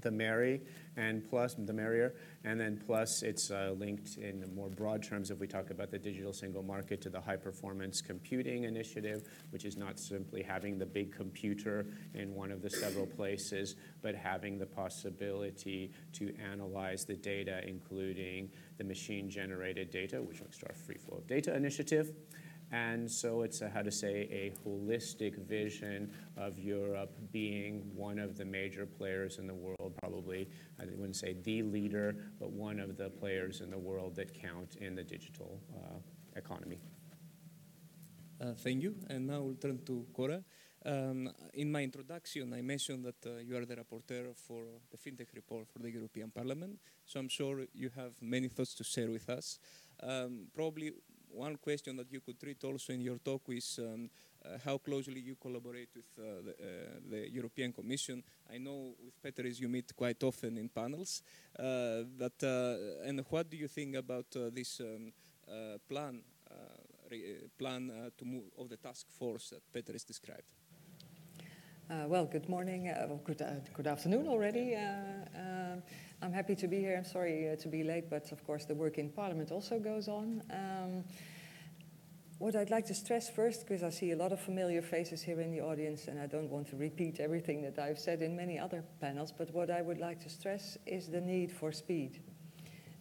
[0.00, 0.60] the merry
[0.96, 2.14] and plus the merrier.
[2.44, 5.98] And then plus it's uh, linked in more broad terms if we talk about the
[5.98, 10.86] digital single market to the high performance computing initiative, which is not simply having the
[10.86, 17.16] big computer in one of the several places, but having the possibility to analyze the
[17.16, 22.12] data, including the machine generated data, which looks to our free flow of data initiative.
[22.72, 28.36] And so it's a, how to say a holistic vision of Europe being one of
[28.36, 30.48] the major players in the world, probably,
[30.80, 34.76] I wouldn't say the leader, but one of the players in the world that count
[34.76, 35.98] in the digital uh,
[36.34, 36.78] economy.
[38.40, 38.94] Uh, thank you.
[39.08, 40.42] And now we'll turn to Cora.
[40.84, 45.34] Um, in my introduction, I mentioned that uh, you are the rapporteur for the FinTech
[45.34, 46.78] report for the European Parliament.
[47.04, 49.58] So I'm sure you have many thoughts to share with us.
[50.00, 50.92] Um, probably
[51.36, 54.08] one question that you could treat also in your talk is um,
[54.44, 58.22] uh, how closely you collaborate with uh, the, uh, the, European Commission.
[58.52, 61.22] I know with Peteris you meet quite often in panels.
[61.56, 62.42] but,
[63.04, 65.12] and what do you think about this um,
[65.88, 66.22] plan,
[67.58, 70.48] plan to move of the task force that Peteris described?
[71.88, 74.74] Uh, well, good morning, uh, good, uh, good afternoon already.
[76.22, 76.96] I'm happy to be here.
[76.96, 80.42] I'm sorry to be late, but of course the work in Parliament also goes on.
[80.50, 81.04] Um,
[82.38, 85.40] what I'd like to stress first, because I see a lot of familiar faces here
[85.40, 88.58] in the audience, and I don't want to repeat everything that I've said in many
[88.58, 92.20] other panels, but what I would like to stress is the need for speed.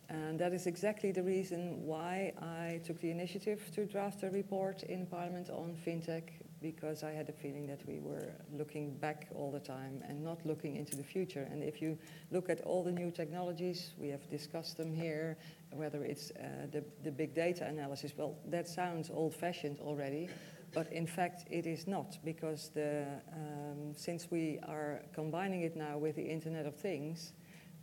[0.07, 4.84] And that is exactly the reason why I took the initiative to draft a report
[4.84, 6.30] in Parliament on fintech,
[6.66, 10.43] because I had a feeling that we were looking back all the time and not
[10.47, 11.47] looking into the future.
[11.51, 11.95] And if you
[12.32, 15.38] look at all the new technologies, we have discussed them here,
[15.72, 20.28] whether it's uh, the, the big data analysis, well, that sounds old fashioned already.
[20.74, 25.99] But in fact, it is not, because the, um, since we are combining it now
[25.99, 27.34] with the Internet of Things,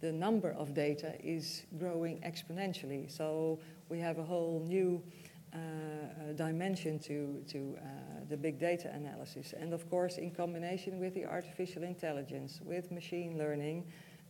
[0.01, 3.09] the number of data is growing exponentially.
[3.09, 5.01] So we have a whole new
[6.37, 7.83] dimension to, to uh,
[8.29, 9.55] the big data analysis.
[9.59, 13.85] And of course, in combination with the artificial intelligence, with machine learning,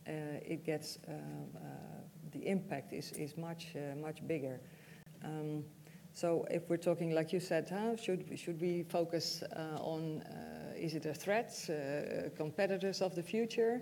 [0.07, 0.11] uh,
[0.45, 1.59] it gets, uh, uh,
[2.31, 4.59] the impact is, is much, much bigger.
[5.23, 5.63] Um,
[6.13, 9.43] so if we're talking, like you said, huh, should, should we focus
[9.79, 10.21] on,
[10.75, 11.51] is it a threat,
[12.35, 13.81] competitors of the future?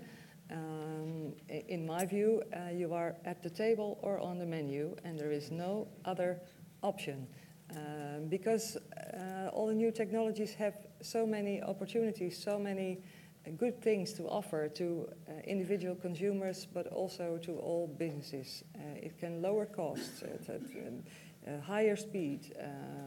[0.51, 5.17] Um, in my view, uh, you are at the table or on the menu, and
[5.17, 6.41] there is no other
[6.83, 7.27] option.
[7.75, 12.99] Um, because uh, all the new technologies have so many opportunities, so many
[13.47, 18.63] uh, good things to offer to uh, individual consumers, but also to all businesses.
[18.75, 22.53] Uh, it can lower costs, uh, higher speed,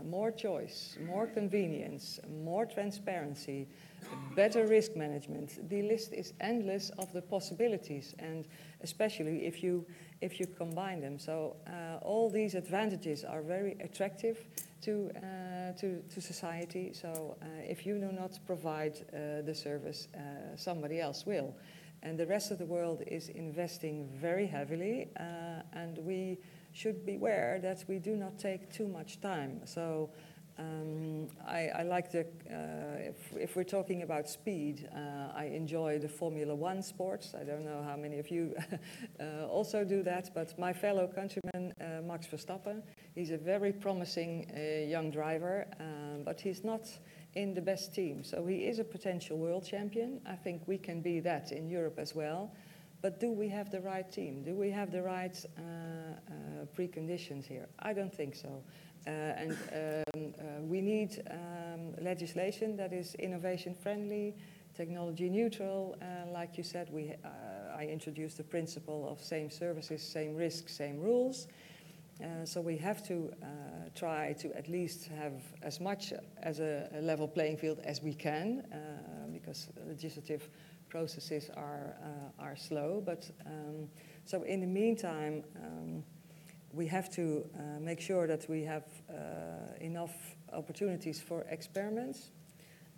[0.05, 3.69] more choice, more convenience, more transparency,
[4.35, 5.69] better risk management.
[5.69, 8.49] The list is endless of the possibilities, and
[8.85, 9.85] especially if you
[10.21, 11.19] if you combine them.
[11.19, 14.37] So uh, all these advantages are very attractive
[14.83, 16.93] to uh, to, to society.
[16.93, 21.51] So uh, if you do not provide uh, the service, uh, somebody else will,
[22.03, 26.39] and the rest of the world is investing very heavily, uh, and we
[26.73, 29.61] should beware that we do not take too much time.
[29.65, 30.11] So.
[30.57, 35.99] Um, I, I, like the, uh, if, if, we're talking about speed, uh, I enjoy
[35.99, 37.35] the Formula One sports.
[37.39, 38.55] I don't know how many of you
[39.21, 42.83] uh, also do that, but my fellow countryman, uh, Max Verstappen,
[43.17, 46.89] he's a very promising uh, young driver, um, but he's not
[47.35, 48.23] in the best team.
[48.23, 50.21] So he is a potential world champion.
[50.25, 52.53] I think we can be that in Europe as well.
[53.05, 54.43] But do we have the right team?
[54.43, 56.33] Do we have the right uh,
[56.75, 57.69] preconditions here?
[57.81, 58.63] I don't think so.
[59.07, 64.35] Uh, and um, uh, we need um, legislation that is innovation friendly,
[64.75, 65.99] technology neutral.
[66.01, 67.13] Uh, like you said, we,
[67.77, 71.47] I introduced the principle of same services, same risks, same rules.
[72.23, 73.47] Uh, so we have to uh,
[73.95, 78.15] try to at least have as much as a, a level playing field as we
[78.15, 78.77] can, uh,
[79.31, 80.49] because legislative
[80.95, 81.97] processes are
[82.39, 83.03] are slow.
[83.05, 83.89] But um,
[84.25, 86.05] so in the meantime, um,
[86.73, 87.25] we have to
[87.59, 89.15] uh, make sure that we have uh,
[89.81, 90.15] enough
[90.53, 92.31] opportunities for experiments.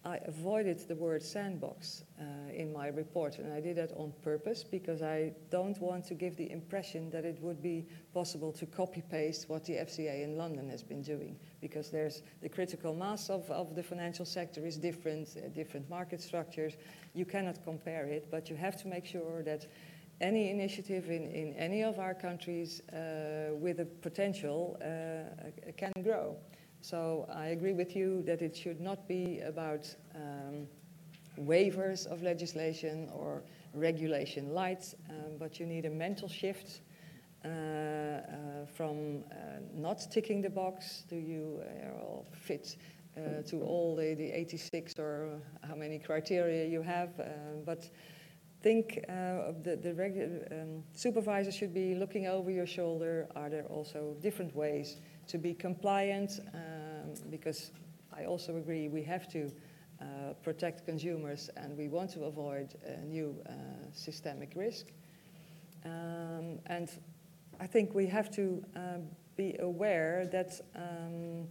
[0.07, 4.62] I avoided the word sandbox uh, in my report, and I did that on purpose
[4.62, 9.02] because I don't want to give the impression that it would be possible to copy
[9.11, 13.50] paste what the FCA in London has been doing, because there's the critical mass of,
[13.50, 16.76] of the financial sector is different, uh, different market structures.
[17.12, 19.66] You cannot compare it, but you have to make sure that
[20.20, 26.36] any initiative in, in any of our countries uh, with a potential uh, can grow.
[26.81, 30.66] So I agree with you that it should not be about um,
[31.39, 33.43] waivers of legislation or
[33.74, 36.81] regulation light, um, but you need a mental shift
[37.45, 38.22] uh, uh,
[38.74, 41.05] from uh, not ticking the box.
[41.09, 42.77] Do you uh, fit
[43.47, 47.11] to all the, the 86 or how many criteria you have?
[47.64, 47.89] but
[48.62, 49.93] think uh, the, the
[50.51, 53.29] um, supervisor should be looking over your shoulder.
[53.37, 54.97] Are there also different ways
[55.29, 56.41] to be compliant?
[56.55, 57.70] Um, because
[58.16, 59.51] I also agree we have to
[60.01, 62.74] uh, protect consumers and we want to avoid
[63.05, 63.53] new uh,
[63.93, 64.87] systemic risk.
[65.85, 66.91] Um, and
[67.61, 69.03] I think we have to um,
[69.37, 71.47] be aware that um,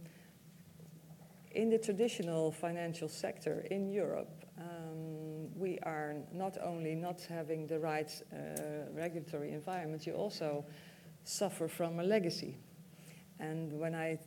[1.52, 7.78] in the traditional financial sector in Europe, um, we are not only not having the
[7.78, 8.36] right uh,
[8.92, 10.64] regulatory environment, you also
[11.24, 12.56] suffer from a legacy.
[13.38, 14.18] And when I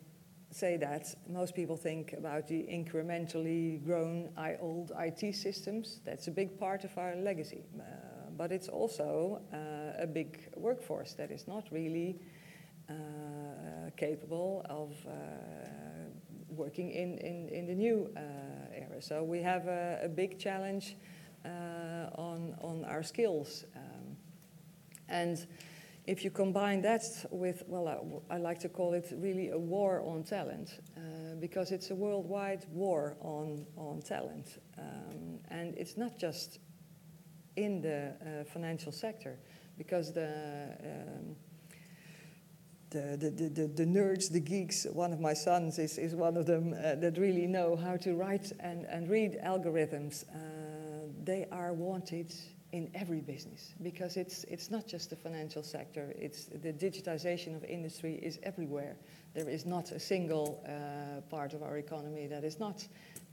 [0.52, 4.30] say that, most people think about the incrementally grown
[4.60, 6.02] old IT systems.
[6.06, 7.64] That's a big part of our legacy.
[7.78, 7.84] Uh,
[8.38, 12.20] but it's also uh, a big workforce that is not really
[12.90, 12.94] uh,
[13.98, 14.96] capable of
[16.50, 18.10] working in, in, in the new
[18.74, 19.02] era.
[19.02, 20.96] So we have a, big challenge
[21.46, 23.66] on, on our skills.
[23.76, 24.18] Um,
[25.10, 25.46] and
[26.10, 30.02] if you combine that with, well, I, I, like to call it really a war
[30.02, 34.58] on talent, uh, because it's a worldwide war on, on talent.
[34.80, 36.58] Um, and it's not just
[37.58, 39.38] in the uh, financial sector,
[39.78, 40.32] because the,
[40.84, 41.36] um,
[42.90, 46.48] the, the, the, the, nerds, the geeks, one of my sons is, is one of
[46.48, 50.24] them uh, that really know how to write and, and read algorithms.
[50.34, 52.34] Uh, they are wanted
[52.72, 57.64] in every business because it's, it's not just the financial sector, it's the digitization of
[57.64, 58.96] industry is everywhere.
[59.34, 62.88] There is not a single uh, part of our economy that is not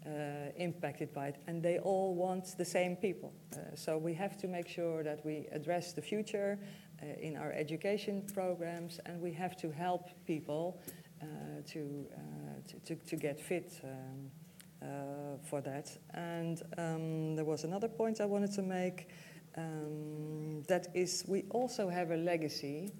[0.06, 3.32] uh, impacted by it, and they all want the same people.
[3.52, 6.58] Uh, so we have to make sure that we address the future
[7.02, 10.80] uh, in our education programs, and we have to help people
[11.20, 11.26] uh,
[11.66, 12.18] to, uh,
[12.68, 13.80] to, to, to, get fit.
[13.82, 14.30] Um,
[14.82, 14.86] uh,
[15.42, 15.96] for that.
[16.14, 19.08] And um, there was another point I wanted to make.
[19.56, 22.92] Um, that is, we also have a legacy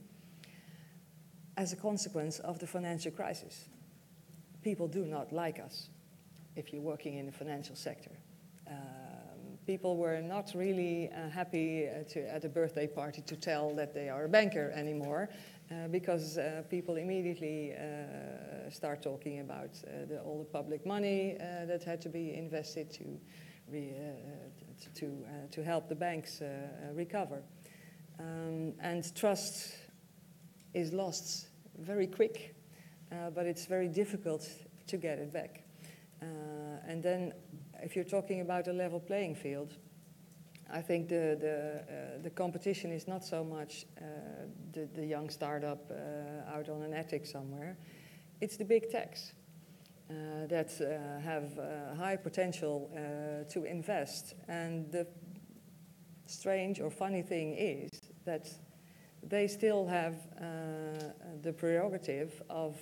[1.57, 3.69] as a consequence of the financial crisis.
[4.63, 5.89] People do not like us
[6.55, 8.11] if you're working in the financial sector.
[8.69, 13.75] Um, people were not really uh, happy uh, to, at a birthday party to tell
[13.75, 15.29] that they are a banker anymore
[15.71, 21.37] uh, because uh, people immediately uh, start talking about uh, the, all the public money
[21.39, 23.19] that had to be invested to
[23.69, 23.93] re,
[24.95, 27.43] to, uh, to help the banks uh, uh, recover.
[28.19, 29.75] Um, and trust
[30.75, 31.49] is lost
[31.79, 32.55] very quick,
[33.35, 34.49] but it's very difficult
[34.87, 35.63] to get it back.
[36.89, 37.33] and then
[37.83, 39.77] if you're talking about a level playing field,
[40.71, 44.05] I think the, the, uh, the competition is not so much uh,
[44.73, 47.77] the, the young startup uh, out on an attic somewhere.
[48.41, 49.33] It's the big techs.
[50.09, 52.89] Uh, that uh, have uh, high potential
[53.51, 54.35] to invest.
[54.47, 55.05] And the
[56.27, 57.91] strange or funny thing is
[58.25, 58.49] that
[59.25, 60.15] they still have
[61.43, 62.77] the prerogative of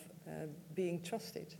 [0.74, 1.54] being trusted.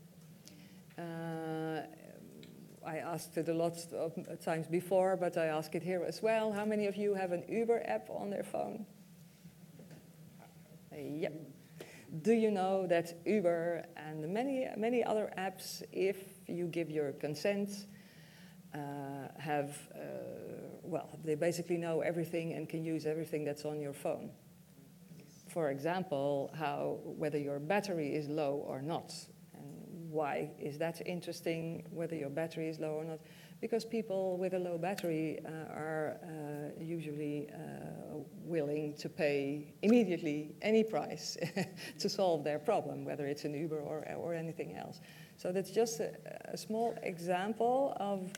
[2.87, 6.53] I asked it a lot of times before, but I ask it here as well.
[6.53, 8.87] How many of you have an Uber app on their phone?
[10.97, 11.33] Yep.
[12.23, 16.17] Do you know that Uber and many, many other apps, if
[16.47, 17.87] you give your consent,
[18.75, 18.79] uh,
[19.39, 19.99] have, uh,
[20.83, 24.31] well, they basically know everything and can use everything that's on your phone.
[25.49, 29.13] For example, how, whether your battery is low or not.
[30.15, 33.21] Why is that interesting, whether your battery is low or not?
[33.65, 40.55] because people with a low battery uh, are uh, usually uh, willing to pay immediately
[40.61, 41.39] any price
[41.99, 45.01] to solve their problem, whether it's an Uber or, or anything else.
[45.39, 46.13] So that's just a,
[46.53, 48.31] a small example of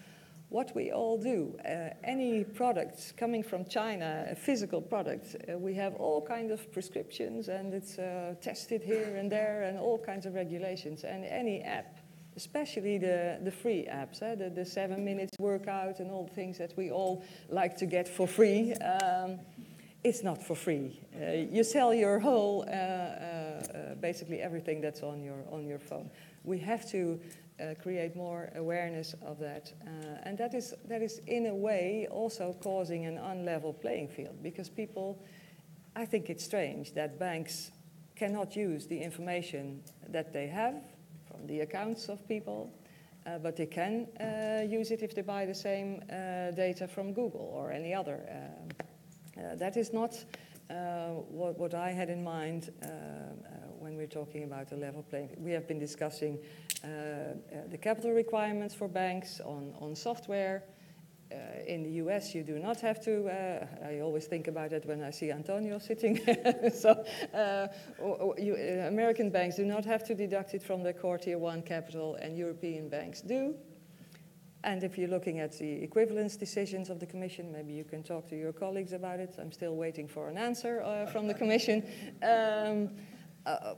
[0.49, 1.57] what we all do.
[1.65, 6.73] Uh, any product coming from China, a physical product, uh, we have all kinds of
[6.73, 11.05] prescriptions and it's uh, tested here and there and all kinds of regulations.
[11.05, 11.99] And any app
[12.37, 14.35] especially the, the free apps, eh?
[14.35, 18.07] the, the seven minutes workout and all the things that we all like to get
[18.07, 18.75] for free.
[18.75, 19.41] Um,
[20.05, 21.01] it's not for free.
[21.21, 25.79] Uh, you sell your whole, uh, uh, uh basically everything that's on your, on your
[25.79, 26.11] phone.
[26.45, 27.19] We have to
[27.61, 29.73] uh, create more awareness of that.
[29.87, 34.43] Uh, and that is, that is, in a way, also causing an unlevel playing field
[34.43, 35.23] because people,
[35.95, 37.71] I think it's strange that banks
[38.15, 40.75] cannot use the information that they have
[41.31, 42.73] from the accounts of people,
[43.27, 47.13] uh, but they can uh, use it if they buy the same uh, data from
[47.13, 48.21] Google or any other.
[49.37, 50.25] Uh, that is not
[51.29, 52.73] what, what, I had in mind
[53.87, 55.31] when we're talking about a level playing.
[55.39, 56.41] We have been discussing
[56.83, 60.65] the capital requirements for banks on, software.
[61.31, 63.29] Uh, in the US, you do not have to.
[63.29, 66.17] Uh, I always think about it when I see Antonio sitting.
[66.75, 71.39] so, uh, uh, American banks do not have to deduct it from their core tier
[71.39, 73.55] one capital, and European banks do.
[74.65, 78.29] And if you're looking at the equivalence decisions of the Commission, maybe you can talk
[78.31, 79.37] to your colleagues about it.
[79.39, 81.85] I'm still waiting for an answer uh, from the Commission.
[83.47, 83.75] Um, uh,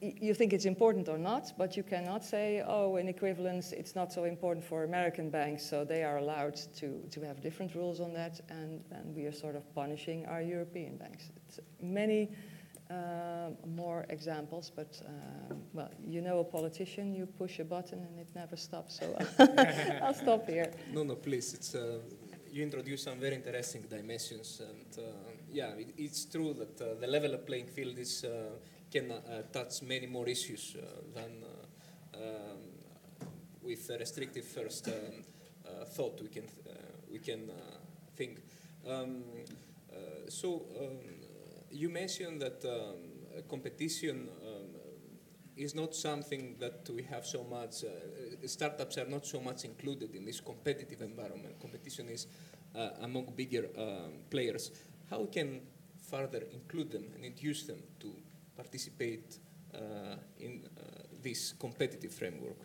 [0.00, 4.12] you think it's important or not, but you cannot say, oh, in equivalence, it's not
[4.12, 8.14] so important for American banks, so they are allowed to, to have different rules on
[8.14, 11.24] that, and, and we are sort of punishing our European banks.
[11.46, 12.30] It's many
[12.90, 18.18] uh, more examples, but uh, well, you know a politician, you push a button and
[18.18, 19.16] it never stops, so
[20.02, 20.72] I'll stop here.
[20.92, 21.52] No, no, please.
[21.52, 21.98] It's, uh,
[22.50, 25.10] you introduce some very interesting dimensions, and uh,
[25.52, 28.56] yeah, it, it's true that uh, the level of playing field is uh,
[28.90, 32.58] can uh, touch many more issues uh, than uh, um,
[33.62, 35.24] with a restrictive first um,
[35.86, 36.44] thought we can
[37.10, 37.50] we can
[38.16, 38.40] think.
[38.86, 39.24] Um,
[40.28, 40.98] so um,
[41.70, 44.70] you mentioned that um, competition um,
[45.56, 47.84] is not something that we have so much.
[47.84, 51.60] Uh, startups are not so much included in this competitive environment.
[51.60, 52.26] Competition is
[52.74, 54.70] uh, among bigger um, players.
[55.10, 55.60] How can
[56.00, 58.14] further include them and induce them to
[58.60, 59.38] participate
[59.74, 60.70] uh, in uh,
[61.22, 62.58] this competitive framework?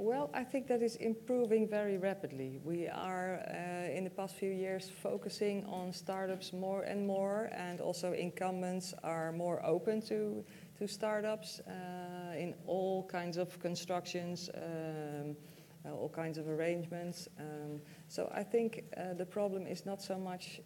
[0.00, 2.60] Well, I think that is improving very rapidly.
[2.64, 7.80] We are, uh, in the past few years, focusing on startups more and more, and
[7.80, 10.44] also incumbents are more open to,
[10.78, 15.36] to startups uh, in all kinds of constructions, um,
[15.84, 17.28] uh, all kinds of arrangements.
[17.38, 18.84] Um, so I think
[19.18, 20.60] the problem is not so much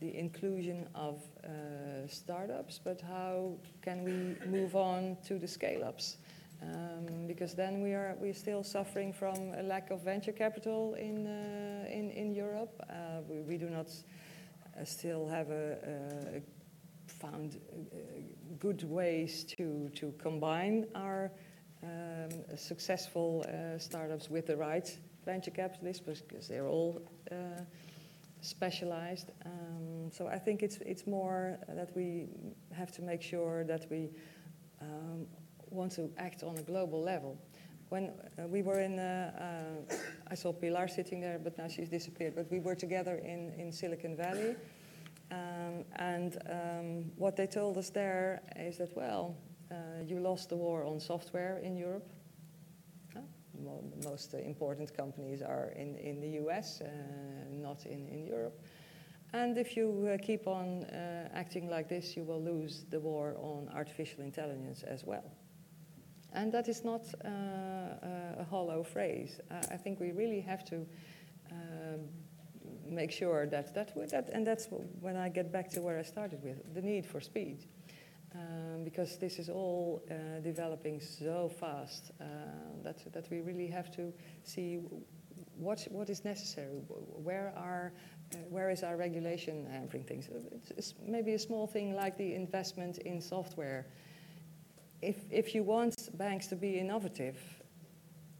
[0.00, 6.18] the inclusion of uh, startups, but how can we move on to the scale-ups?
[6.60, 11.26] Um, because then we are we're still suffering from a lack of venture capital in
[11.26, 12.82] uh, in, in Europe.
[12.90, 15.78] Uh, we, we, do not uh, still have a,
[16.34, 16.42] a
[17.06, 17.96] found uh,
[18.58, 21.30] good ways to to combine our
[21.84, 27.00] um, successful uh, startups with the right venture capitalists because they're all
[28.40, 29.30] specialized.
[29.44, 32.28] Um, so I think it's it's more that we
[32.72, 34.10] have to make sure that we
[34.80, 35.26] um,
[35.70, 37.36] want to act on a global level.
[37.88, 39.94] When uh, we were in, uh, uh,
[40.30, 42.34] I saw Pilar sitting there, but now she's disappeared.
[42.34, 44.56] But we were together in, in Silicon Valley.
[45.30, 49.36] Um, and um, what they told us there is that, well,
[49.70, 49.74] uh,
[50.06, 52.08] you lost the war on software in Europe.
[54.04, 56.86] Most important companies are in, in the US, uh,
[57.50, 58.60] not in, in Europe.
[59.32, 63.36] And if you uh, keep on uh, acting like this, you will lose the war
[63.38, 65.30] on artificial intelligence as well.
[66.32, 67.28] And that is not uh,
[68.38, 69.40] a hollow phrase.
[69.50, 70.86] I think we really have to
[71.50, 72.08] um,
[72.86, 74.68] make sure that that, that, and that's
[75.00, 77.66] when I get back to where I started with the need for speed.
[78.34, 82.24] Um, because this is all uh, developing so fast uh,
[82.84, 84.12] that, that we really have to
[84.44, 84.80] see
[85.56, 87.92] what, what is necessary, where, are,
[88.34, 90.28] uh, where is our regulation hampering things.
[90.52, 93.86] It's, it's maybe a small thing like the investment in software
[95.02, 97.38] if, if you want banks to be innovative,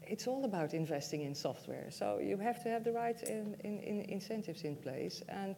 [0.03, 1.91] it's all about investing in software.
[1.91, 5.23] So you have to have the right in, in, in incentives in place.
[5.29, 5.55] And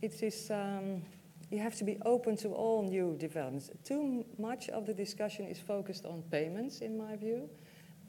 [0.00, 1.02] it is, um,
[1.50, 3.70] you have to be open to all new developments.
[3.84, 7.48] Too much of the discussion is focused on payments, in my view.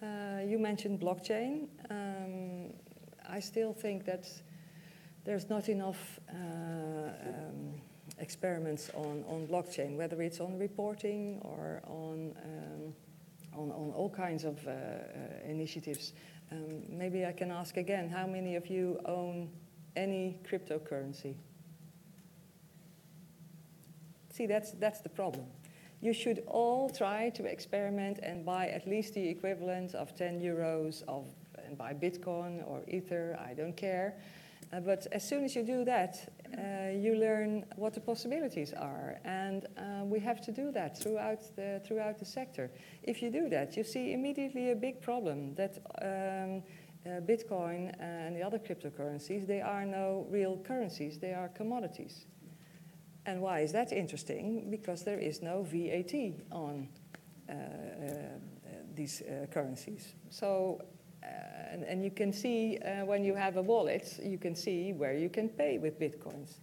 [0.02, 1.68] Uh, you mentioned blockchain.
[1.90, 2.74] Um,
[3.28, 4.28] I still think that
[5.24, 7.82] there's not enough uh, um,
[8.20, 12.94] experiments on, on blockchain, whether it's on reporting or on, um,
[13.54, 16.14] on, on, all kinds of uh, uh, initiatives.
[16.52, 19.50] Um, maybe I can ask again, how many of you own
[19.96, 21.36] any cryptocurrency?
[24.36, 25.46] See, that's, that's the problem.
[26.02, 31.04] You should all try to experiment and buy at least the equivalent of 10 euros
[31.08, 31.24] of,
[31.66, 34.16] and buy Bitcoin or Ether, I don't care.
[34.74, 39.22] Uh, but as soon as you do that, uh, you learn what the possibilities are.
[39.24, 42.70] And uh, we have to do that throughout the, throughout the sector.
[43.04, 46.62] If you do that, you see immediately a big problem that um,
[47.06, 52.26] uh, Bitcoin and the other cryptocurrencies, they are no real currencies, they are commodities.
[53.26, 54.70] And why is that interesting?
[54.70, 56.14] Because there is no VAT
[56.52, 56.88] on
[57.50, 57.56] uh, uh,
[58.94, 60.16] these currencies.
[60.30, 60.82] So
[61.72, 65.14] and, and, you can see uh, when you have a wallet, you can see where
[65.14, 66.60] you can pay with bitcoins.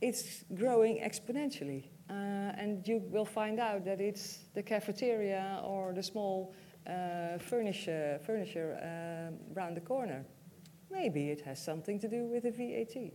[0.00, 1.84] It's growing exponentially.
[2.10, 2.12] Uh,
[2.58, 6.54] and you will find out that it's the cafeteria or the small
[6.86, 10.24] uh, furniture, furniture uh, around the corner.
[10.90, 13.12] Maybe it has something to do with the VAT.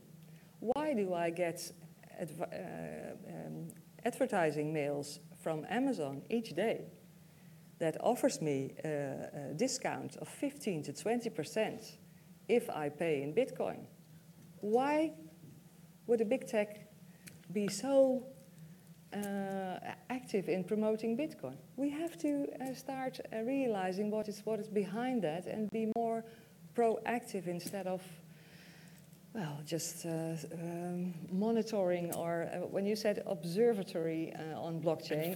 [0.59, 1.72] Why do I get
[2.20, 3.67] adv- uh, um,
[4.05, 6.86] advertising mails from Amazon each day?
[7.80, 11.97] that offers me a, a discount of 15 to 20%
[12.47, 13.86] if I pay in Bitcoin.
[14.61, 15.13] Why
[16.07, 16.88] would a big tech
[17.53, 18.26] be so
[19.13, 21.55] uh, active in promoting Bitcoin?
[21.78, 25.91] We have to uh, start uh, realizing what is, what is behind that and be
[25.95, 26.26] more
[26.76, 28.01] proactive instead of,
[29.40, 35.34] well, just uh, um, monitoring or uh, when you said observatory uh, on blockchain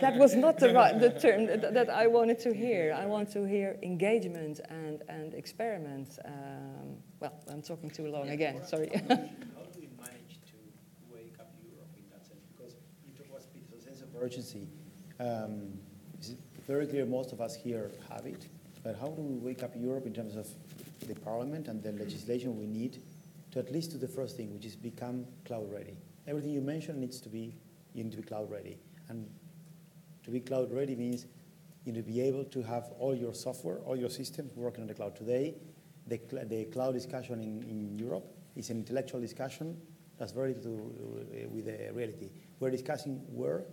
[0.00, 2.92] that was not the, right, the term that, that, I wanted to hear.
[2.98, 6.18] I want to hear engagement and, and experiment.
[6.24, 8.90] Um, well, I'm talking too long again, sorry.
[8.92, 10.58] how do we manage to
[11.14, 12.42] wake up Europe in that sense?
[12.56, 12.74] Because
[13.06, 14.66] you talk about speed, so sense of urgency.
[15.20, 15.78] Um,
[16.18, 16.34] it's
[16.66, 18.48] very clear most of us here have it,
[18.82, 20.48] but how do we wake up Europe in terms of
[21.06, 23.02] the parliament and the legislation we need
[23.52, 25.96] to at least do the first thing, which is become cloud ready.
[26.26, 27.54] Everything you mentioned needs to be,
[27.94, 28.78] you need to be cloud ready.
[29.08, 29.28] And
[30.24, 31.26] to be cloud ready means
[31.84, 34.86] you need to be able to have all your software, all your systems working on
[34.86, 35.16] the cloud.
[35.16, 35.54] Today,
[36.06, 38.26] the, cl the cloud discussion in, in Europe
[38.56, 39.76] is an intellectual discussion
[40.18, 42.30] that's very to do uh, with the reality.
[42.60, 43.64] We're discussing where,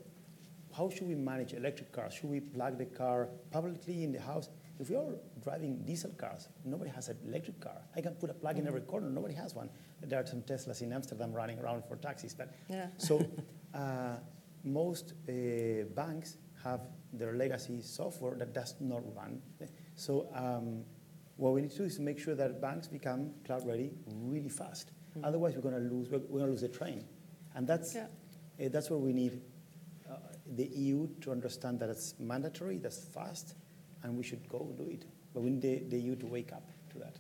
[0.76, 2.14] how should we manage electric cars?
[2.14, 4.50] Should we plug the car publicly in the house?
[4.80, 5.04] If we are
[5.44, 7.82] driving diesel cars, nobody has an electric car.
[7.96, 9.10] I can put a plug in every corner.
[9.10, 9.70] Nobody has one.
[10.02, 12.34] There are some Teslas in Amsterdam running around for taxis.
[12.34, 12.88] But Yeah.
[12.98, 13.20] so
[13.74, 14.16] uh,
[14.64, 19.42] most uh, banks have their legacy software that does not run.
[19.96, 20.86] So um,
[21.36, 24.92] what we need to do is make sure that banks become cloud ready really fast.
[25.24, 26.10] Otherwise, we're going to lose.
[26.10, 27.04] We're, we're going to lose the train,
[27.56, 28.08] and that's Yeah.
[28.64, 29.42] uh, that's where we need
[30.10, 30.16] uh,
[30.56, 33.56] the EU to understand that it's mandatory, that's fast,
[34.04, 35.06] and we should go do it.
[35.34, 37.18] But we need the, the EU to wake up to that.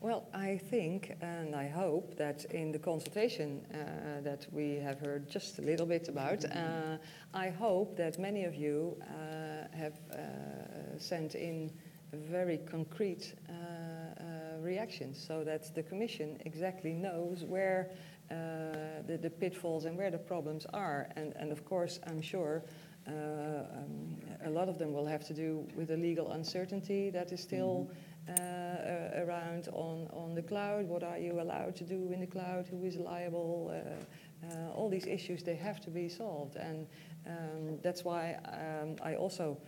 [0.00, 5.28] Well, I think and I hope that in the consultation uh, that we have heard
[5.28, 6.98] just a little bit about, uh,
[7.32, 11.72] I hope that many of you uh, have uh, sent in
[12.12, 14.24] very concrete uh, uh,
[14.60, 17.90] reactions so that the Commission exactly knows where
[18.28, 21.08] the, the pitfalls and where the problems are.
[21.16, 22.62] And, and of course, I'm sure
[23.06, 27.32] uh, um, a lot of them will have to do with the legal uncertainty that
[27.32, 27.90] is still
[28.28, 30.86] uh, uh, around on, on the cloud.
[30.86, 32.66] What are you allowed to do in the cloud?
[32.68, 33.72] Who is liable?
[33.72, 34.04] Uh,
[34.44, 36.56] uh, all these issues, they have to be solved.
[36.56, 36.86] And
[37.26, 39.58] um, that's why um, I also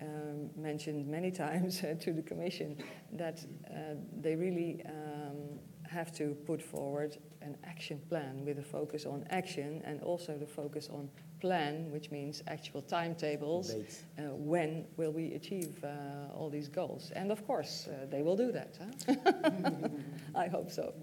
[0.00, 2.76] um, mentioned many times to the Commission
[3.12, 9.06] that uh, they really um, have to put forward an action plan with a focus
[9.06, 11.08] on action and also the focus on
[11.46, 13.74] plan, which means actual timetables.
[14.18, 14.22] Uh,
[14.52, 15.88] when will we achieve uh,
[16.38, 17.10] all these goals?
[17.16, 18.78] And of course, uh, they will do that.
[18.78, 19.88] Huh?
[20.44, 20.94] I hope so.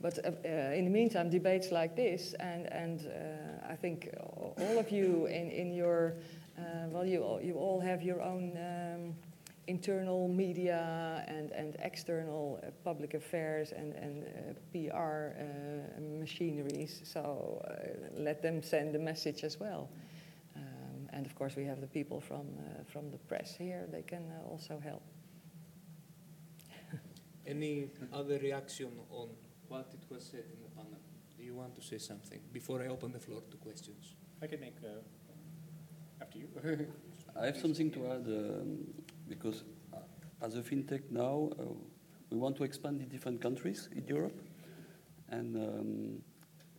[0.00, 4.78] But uh, uh, in the meantime, debates like this, and, and uh, I think all
[4.78, 6.14] of you in, in your,
[6.58, 9.14] uh, well, you, all- you all have your own um,
[9.66, 17.62] internal media and, and external uh, public affairs and, and uh, PR uh, machineries, so
[17.68, 19.88] uh, let them send the message as well.
[20.56, 24.02] Um, and of course, we have the people from, uh, from the press here, they
[24.02, 25.02] can uh, also help.
[27.46, 29.28] Any other reaction on
[29.68, 31.00] what it was said in the panel?
[31.36, 34.14] Do you want to say something before I open the floor to questions?
[34.42, 35.00] I can make, uh,
[36.20, 36.48] after you.
[37.40, 38.86] I have something to add um,
[39.28, 39.98] because uh,
[40.42, 41.64] as a fintech now, uh,
[42.30, 44.40] we want to expand in different countries in Europe,
[45.28, 46.22] and um,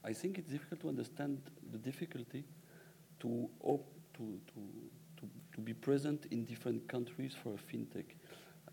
[0.03, 1.41] I think it's difficult to understand
[1.71, 2.43] the difficulty
[3.21, 4.59] to, op- to, to,
[5.17, 8.05] to, to be present in different countries for a fintech.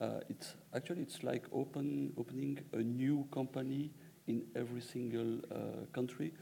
[0.00, 3.90] Uh, it's actually it's like open, opening a new company
[4.26, 6.32] in every single uh, country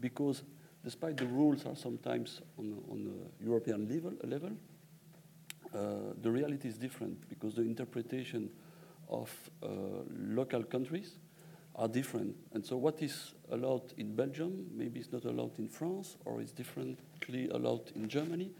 [0.00, 0.42] because
[0.84, 4.50] despite the rules are sometimes on, on a European level, level
[5.74, 8.50] uh, the reality is different because the interpretation
[9.08, 9.30] of
[9.62, 9.68] uh,
[10.10, 11.18] local countries
[11.74, 12.34] are different.
[12.52, 16.52] And so what is allowed in Belgium maybe it's not allowed in France or it's
[16.52, 18.50] differently allowed in Germany.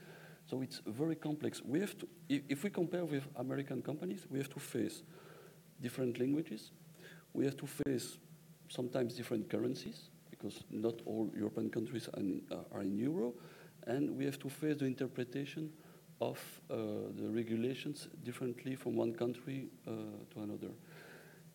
[0.49, 1.63] So it's very complex.
[1.65, 5.03] We have to, if, if we compare with American companies, we have to face
[5.81, 6.71] different languages.
[7.33, 8.19] We have to face
[8.69, 13.35] sometimes different currencies because not all European countries are in, uh, are in euro.
[13.87, 15.73] And we have to face the interpretation
[16.21, 16.39] of
[16.71, 16.77] uh,
[17.15, 19.91] the regulations differently from one country uh,
[20.33, 20.71] to another.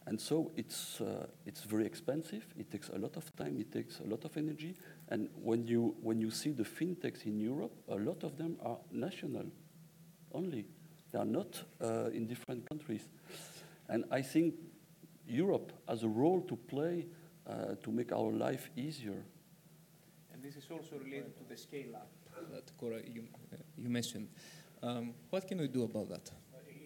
[0.07, 3.99] And so it's, uh, it's very expensive, it takes a lot of time, it takes
[3.99, 4.75] a lot of energy.
[5.09, 8.77] And when you, when you see the fintechs in Europe, a lot of them are
[8.91, 9.45] national
[10.33, 10.65] only.
[11.11, 13.07] They are not uh, in different countries.
[13.89, 14.55] And I think
[15.27, 17.05] Europe has a role to play
[17.47, 19.23] uh, to make our life easier.
[20.33, 22.09] And this is also related to the scale up
[22.51, 23.23] that Cora, you,
[23.77, 24.29] you mentioned.
[24.83, 26.31] Um, what can we do about that?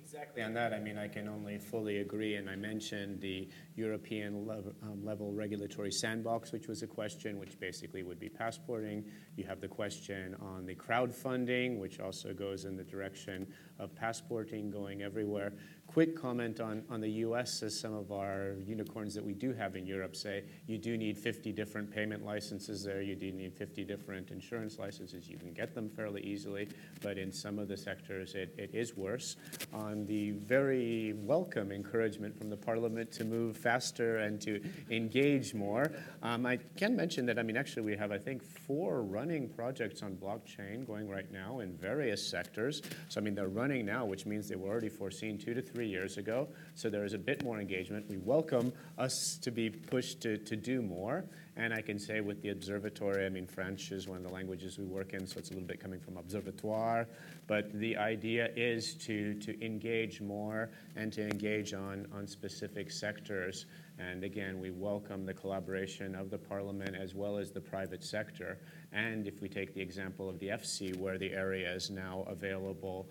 [0.05, 4.45] Exactly on that, I mean, I can only fully agree, and I mentioned the European
[4.45, 9.03] level, um, level regulatory sandbox, which was a question, which basically would be passporting.
[9.35, 13.45] You have the question on the crowdfunding, which also goes in the direction
[13.77, 15.53] of passporting, going everywhere.
[15.87, 19.77] Quick comment on, on the US, as some of our unicorns that we do have
[19.77, 23.85] in Europe say, you do need 50 different payment licenses there, you do need 50
[23.85, 25.29] different insurance licenses.
[25.29, 26.67] You can get them fairly easily,
[27.01, 29.37] but in some of the sectors, it, it is worse.
[29.73, 35.93] On the very welcome encouragement from the Parliament to move faster and to engage more,
[36.23, 40.03] um, I can mention that, I mean, actually, we have, I think, four running projects
[40.03, 42.81] on blockchain going right now in various sectors.
[43.07, 45.74] So, I mean, they're running now, which means they were already foreseen two to three
[45.75, 46.47] three years ago.
[46.73, 48.05] So there is a bit more engagement.
[48.09, 51.25] We welcome us to be pushed to, to do more.
[51.57, 54.77] And I can say with the observatory, I mean, French is one of the languages
[54.77, 57.07] we work in, so it's a little bit coming from observatoire.
[57.47, 63.65] But the idea is to, to engage more and to engage on, on specific sectors.
[63.99, 68.59] And again, we welcome the collaboration of the parliament as well as the private sector.
[68.91, 73.07] And if we take the example of the FC, where the area is now available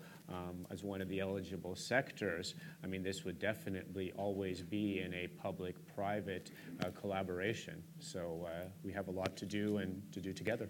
[0.71, 5.27] as one of the eligible sectors, I mean, this would definitely always be in a
[5.27, 6.51] public private
[6.83, 7.83] uh, collaboration.
[7.99, 10.67] So uh, we have a lot to do and to do together.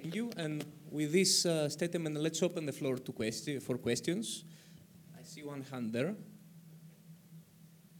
[0.00, 0.30] Thank you.
[0.36, 4.44] And with this uh, statement, let's open the floor to question, for questions.
[5.18, 6.14] I see one hand there.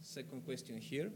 [0.01, 1.11] Second question here.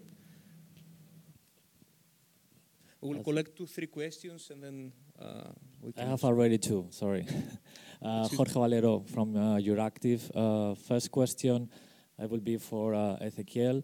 [3.02, 7.26] We will collect two, three questions and then uh, we I have already two, sorry.
[8.02, 10.30] uh, Jorge Valero from uh, Euractiv.
[10.36, 11.70] Uh, first question,
[12.18, 13.84] I will be for uh, Ezequiel.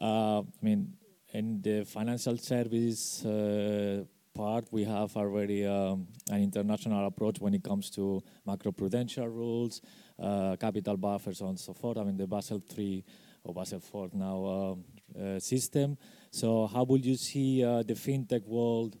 [0.00, 0.92] Uh, I mean,
[1.32, 7.62] in the financial service uh, part, we have already um, an international approach when it
[7.62, 9.80] comes to macroprudential rules,
[10.18, 11.98] uh, capital buffers, and so forth.
[11.98, 13.04] I mean, the Basel III
[13.44, 14.84] or Basel IV now um,
[15.20, 15.96] uh, system.
[16.30, 18.98] So, how would you see uh, the fintech world?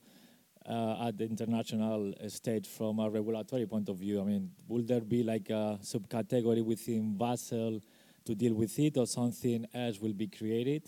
[0.68, 4.20] Uh, at the international stage from a regulatory point of view?
[4.20, 7.80] I mean, will there be like a subcategory within Basel
[8.24, 10.82] to deal with it, or something else will be created?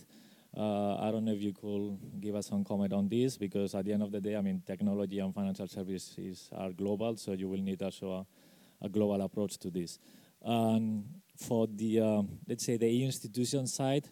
[0.57, 3.85] Uh, I don't know if you could give us some comment on this, because at
[3.85, 7.49] the end of the day, I mean, technology and financial services are global, so you
[7.49, 8.27] will need also
[8.83, 9.99] a, a global approach to this.
[10.43, 11.05] And
[11.37, 14.09] for the, um, let's say, the institution side,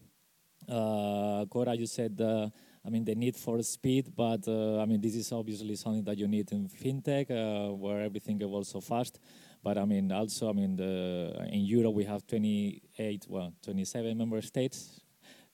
[0.69, 2.51] uh, Cora, you said uh,
[2.87, 6.17] I mean, the need for speed, but uh, I mean, this is obviously something that
[6.17, 9.19] you need in fintech, uh, where everything evolves so fast.
[9.61, 14.41] But I mean, also, I mean, the, in Europe we have 28, well, 27 member
[14.41, 15.01] states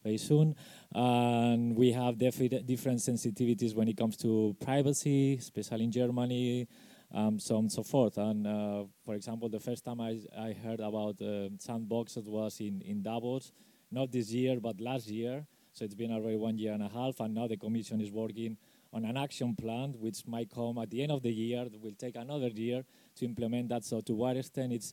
[0.04, 0.54] very soon,
[0.94, 6.68] and we have defi- different sensitivities when it comes to privacy, especially in Germany,
[7.14, 8.18] um, so on and so forth.
[8.18, 12.82] And uh, for example, the first time I, I heard about uh, sandboxes was in,
[12.82, 13.52] in Davos,
[13.90, 15.46] not this year, but last year.
[15.72, 18.56] So it's been already one year and a half, and now the Commission is working
[18.92, 21.64] on an action plan which might come at the end of the year.
[21.66, 22.84] It will take another year
[23.16, 23.84] to implement that.
[23.84, 24.92] So to what extent it's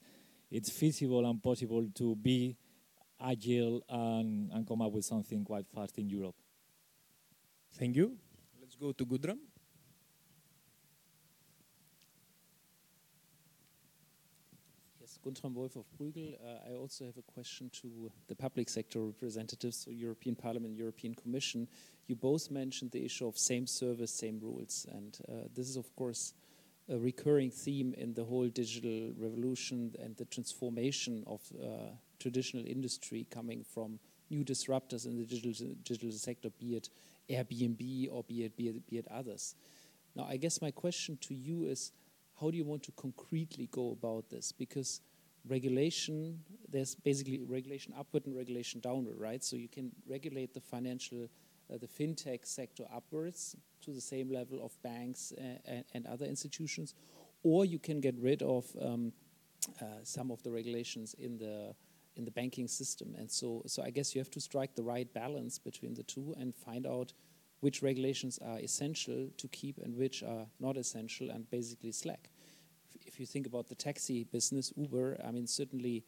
[0.49, 2.57] it's feasible and possible to be
[3.21, 6.35] agile and, and come up with something quite fast in Europe.
[7.73, 8.17] Thank you.
[8.59, 9.48] Let's go to Guntram.
[15.25, 16.35] Guntram Wolf of Bruegel.
[16.35, 20.77] Uh, I also have a question to the public sector representatives, so European Parliament, and
[20.77, 21.67] European Commission.
[22.07, 25.95] You both mentioned the issue of same service, same rules, and uh, this is, of
[25.95, 26.33] course,
[26.89, 33.27] a recurring theme in the whole digital revolution and the transformation of uh, traditional industry
[33.29, 33.99] coming from
[34.29, 36.89] new disruptors in the digital, digital sector, be it
[37.29, 39.55] Airbnb or be it, be it, be it others.
[40.15, 41.91] Now, I guess my question to you is
[42.39, 44.51] how do you want to concretely go about this?
[44.51, 45.01] Because
[45.47, 49.43] regulation, there's basically regulation upward and regulation downward, right?
[49.43, 51.29] So you can regulate the financial,
[51.73, 56.93] uh, the fintech sector upwards to the same level of banks and, and other institutions,
[57.43, 59.13] or you can get rid of um,
[59.81, 61.73] uh, some of the regulations in the
[62.15, 63.15] in the banking system.
[63.17, 66.35] And so, so I guess you have to strike the right balance between the two
[66.37, 67.13] and find out
[67.59, 72.29] which regulations are essential to keep and which are not essential and basically slack.
[73.05, 76.03] If you think about the taxi business, Uber, I mean, certainly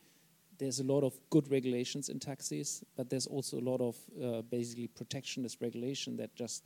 [0.58, 4.42] there's a lot of good regulations in taxis, but there's also a lot of uh,
[4.44, 6.66] basically protectionist regulation that just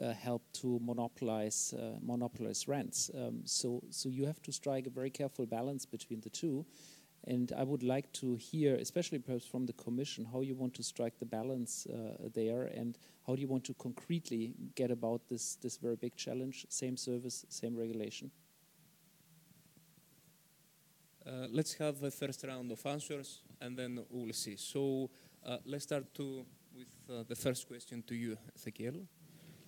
[0.00, 3.10] uh, help to monopolize uh, monopolize rents.
[3.14, 6.64] Um, so, so you have to strike a very careful balance between the two.
[7.24, 10.82] And I would like to hear, especially perhaps from the Commission, how you want to
[10.82, 15.56] strike the balance uh, there, and how do you want to concretely get about this
[15.56, 18.30] this very big challenge: same service, same regulation.
[21.24, 24.56] Uh, let's have a first round of answers, and then we'll see.
[24.56, 25.08] So
[25.46, 26.44] uh, let's start to,
[26.76, 29.06] with uh, the first question to you, Ezequiel.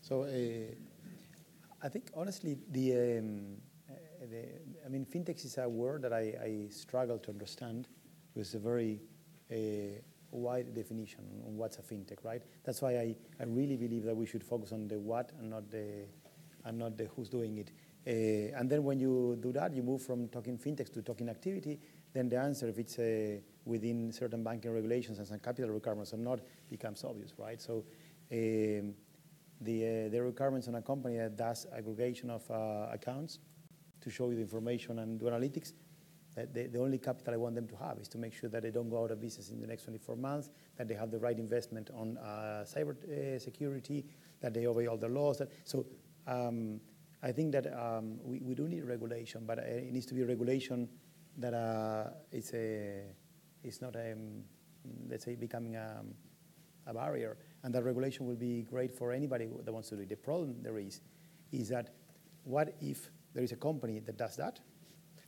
[0.00, 0.74] So uh,
[1.82, 3.73] I think honestly, the, um, the
[4.24, 7.88] I mean, fintech is a word that I, struggle to understand.
[8.34, 9.02] It's a very
[9.50, 10.00] uh,
[10.30, 12.42] wide definition on what's a fintech, right?
[12.64, 16.06] That's why I, really believe that we should focus on the what and not the
[16.64, 17.70] and not the who's doing it.
[18.06, 21.78] Uh, and then when you do that, you move from talking fintechs to talking activity.
[22.12, 26.18] Then the answer, if it's uh, within certain banking regulations and some capital requirements or
[26.18, 27.60] not, becomes obvious, right?
[27.60, 27.84] So
[28.32, 28.94] um,
[29.60, 32.42] the, the requirements on a company that does aggregation of
[32.90, 33.40] accounts
[34.04, 35.72] to show you the information and do analytics,
[36.34, 38.70] the, the only capital I want them to have is to make sure that they
[38.70, 41.38] don't go out of business in the next 24 months, that they have the right
[41.38, 44.04] investment on uh, cyber uh, security,
[44.40, 45.38] that they obey all the laws.
[45.38, 45.86] That, so
[46.26, 46.80] um,
[47.22, 50.88] I think that um, we, we do need regulation, but it needs to be regulation
[51.38, 53.02] that uh, it's, a,
[53.62, 54.42] it's not, a, um,
[55.08, 56.02] let's say, becoming a,
[56.86, 57.36] a barrier.
[57.62, 60.08] And that regulation will be great for anybody that wants to do it.
[60.08, 61.00] The problem there is,
[61.52, 61.94] is that
[62.42, 64.60] what if there is a company that does that,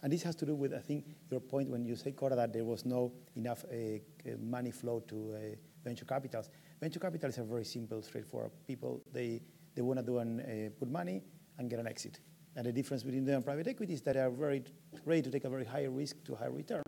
[0.02, 2.52] and this has to do with, I think, your point when you say, Cora, that
[2.52, 3.98] there was no enough uh,
[4.38, 6.50] money flow to uh, venture capitals.
[6.80, 8.52] Venture capitals are very simple, straightforward.
[8.66, 9.42] People, they,
[9.74, 11.22] they want to do and uh, put money
[11.58, 12.20] and get an exit.
[12.54, 14.62] And the difference between them and private equity is that they are very
[15.04, 16.82] ready to take a very high risk to high return.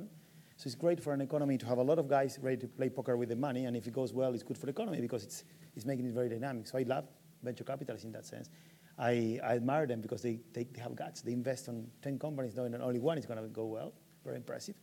[0.57, 2.89] So it's great for an economy to have a lot of guys ready to play
[2.89, 5.23] poker with the money, and if it goes well, it's good for the economy because
[5.23, 5.45] it's,
[5.77, 6.67] it's making it very dynamic.
[6.67, 7.05] So I love
[7.43, 8.51] venture capitalists in that sense.
[8.99, 11.21] I, I admire them because they, they, they, have guts.
[11.21, 13.93] They invest on 10 companies knowing that only one is going to go well.
[14.25, 14.75] Very impressive.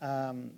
[0.00, 0.52] Um,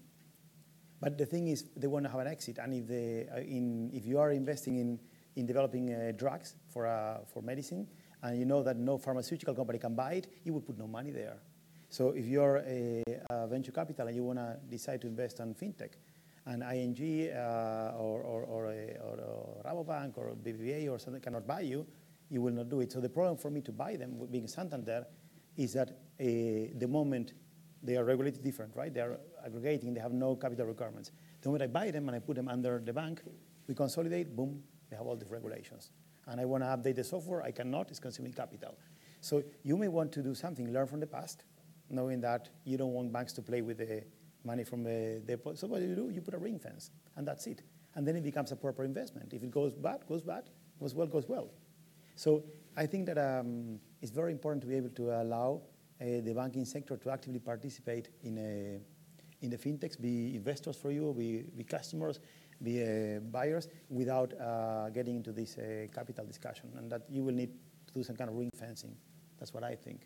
[1.00, 2.58] but the thing is, they want to have an exit.
[2.58, 4.98] And if, they, uh, in, if you are investing in,
[5.34, 7.88] in developing uh, drugs for, uh, for medicine,
[8.22, 11.10] and you know that no pharmaceutical company can buy it, you would put no money
[11.10, 11.38] there.
[11.88, 15.54] So if you're a, a venture capital and you want to decide to invest on
[15.54, 15.94] fintech,
[16.46, 21.46] and ING uh, or, or, or, a, or, or Rabobank or BBVA or something cannot
[21.46, 21.86] buy you,
[22.30, 22.92] you will not do it.
[22.92, 25.06] So the problem for me to buy them, being Santander,
[25.56, 25.94] is that uh,
[26.78, 27.34] the moment
[27.82, 28.92] they are regulated different, right?
[28.92, 31.10] They are aggregating, they have no capital requirements.
[31.40, 33.22] The moment I buy them and I put them under the bank,
[33.66, 35.90] we consolidate, boom, they have all these regulations.
[36.26, 38.76] And I want to update the software, I cannot, it's consuming capital.
[39.20, 41.44] So you may want to do something, learn from the past,
[41.88, 44.04] knowing that you don't want banks to play with the
[44.44, 45.58] money from the deposit.
[45.58, 46.10] So what do you do?
[46.10, 47.62] You put a ring fence, and that's it.
[47.94, 49.32] And then it becomes a proper investment.
[49.32, 50.44] If it goes bad, goes bad.
[50.78, 51.50] Goes well, goes well.
[52.20, 52.44] So
[52.76, 55.62] I think that um, it's very important to be able to allow
[55.98, 58.78] uh, the banking sector to actively participate in, a,
[59.42, 62.20] in the fintechs, be investors for you, be, be customers,
[62.62, 66.70] be uh, buyers, without uh, getting into this uh, capital discussion.
[66.76, 67.54] And that you will need
[67.86, 68.94] to do some kind of ring fencing.
[69.38, 70.02] That's what I think.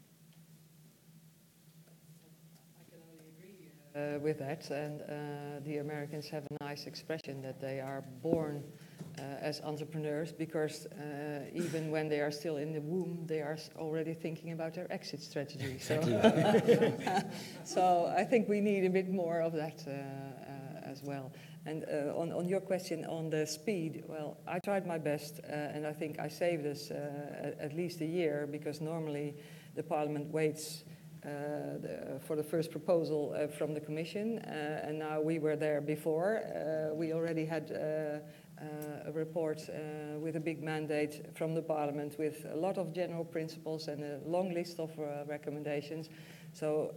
[2.78, 7.42] I can only agree uh, with that, and uh, the Americans have a nice expression
[7.42, 8.84] that they are born uh,
[9.18, 14.14] as entrepreneurs because uh, even when they are still in the womb, they are already
[14.14, 15.78] thinking about their exit strategy.
[15.78, 16.00] So,
[17.64, 21.32] so I think we need a bit more of that uh, uh, as well.
[21.66, 21.84] And
[22.14, 26.18] on, on your question on the speed, well, I tried my best, and I think
[26.18, 29.34] I saved us at, at least a year because normally
[29.74, 30.84] the Parliament waits.
[31.24, 35.56] Uh, the, for the first proposal uh, from the Commission, uh, and now we were
[35.56, 36.42] there before.
[36.94, 37.72] we already had
[39.06, 39.60] a report
[40.18, 44.20] with a big mandate from the Parliament with a lot of general principles and a
[44.26, 44.90] long list of
[45.28, 46.08] recommendations.
[46.52, 46.94] So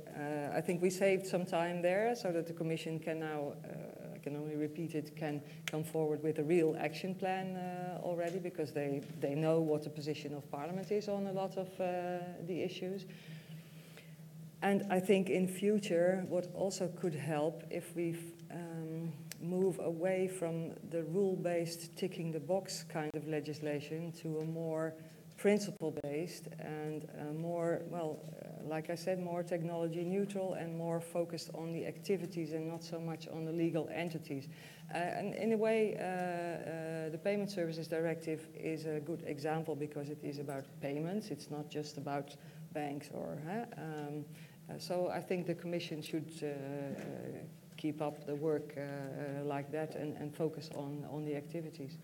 [0.54, 3.54] I think we saved some time there so that the Commission can now
[4.18, 8.40] I can only repeat it, can come forward with a real action plan uh, already
[8.40, 12.24] because they, they know what the position of Parliament is on a lot of uh,
[12.48, 13.06] the issues.
[14.64, 18.16] And I think in future, what also could help if we
[18.50, 24.96] um, move away from the rule-based ticking the box kind of legislation to a more
[25.38, 27.08] principle-based and
[27.38, 32.54] more, well, uh, like I said, more technology neutral and more focused on the activities
[32.54, 34.48] and not so much on the legal entities.
[34.94, 39.76] Uh, and in a way, uh, uh the Payment Services Directive is a good example
[39.76, 41.30] because it is about payments.
[41.30, 42.36] It's not just about
[42.74, 43.38] banks or
[43.78, 44.26] um,
[44.70, 47.04] uh, so I think the Commission should uh, uh,
[47.78, 48.76] keep up the work
[49.44, 51.98] like that and, and focus on, on the activities.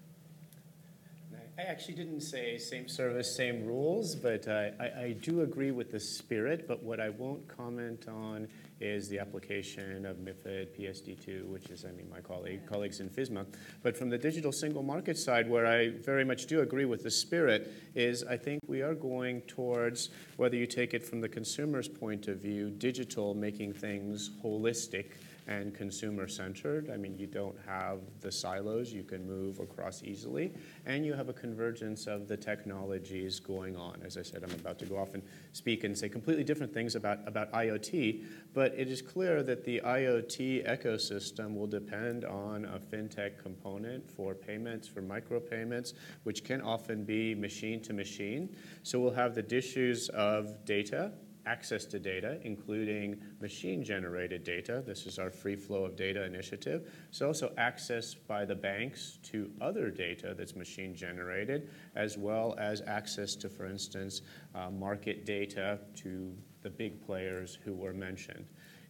[1.57, 5.91] I actually didn't say same service, same rules, but uh, I, I, do agree with
[5.91, 6.67] the spirit.
[6.67, 8.47] But what I won't comment on
[8.81, 13.45] is the application of MIFID PSD2, which is, I mean, my colleague, colleagues in FISMA.
[13.83, 17.11] But from the digital single market side, where I very much do agree with the
[17.11, 21.87] spirit, is I think we are going towards, whether you take it from the consumer's
[21.87, 25.11] point of view, digital making things holistic
[25.47, 26.89] and consumer centered.
[26.89, 30.53] I mean, you don't have the silos, you can move across easily,
[30.85, 34.01] and you have a convergence of the technologies going on.
[34.05, 36.95] As I said, I'm about to go off and speak and say completely different things
[36.95, 38.23] about, about IoT,
[38.53, 44.33] but it is clear that the IoT ecosystem will depend on a fintech component for
[44.33, 48.55] payments, for micropayments, which can often be machine to machine.
[48.83, 51.11] So we'll have the issues of data
[51.45, 54.83] access to data, including machine-generated data.
[54.85, 56.91] This is our free flow of data initiative.
[57.09, 63.35] It's also access by the banks to other data that's machine-generated, as well as access
[63.35, 64.21] to, for instance,
[64.55, 68.45] uh, market data to the big players who were mentioned.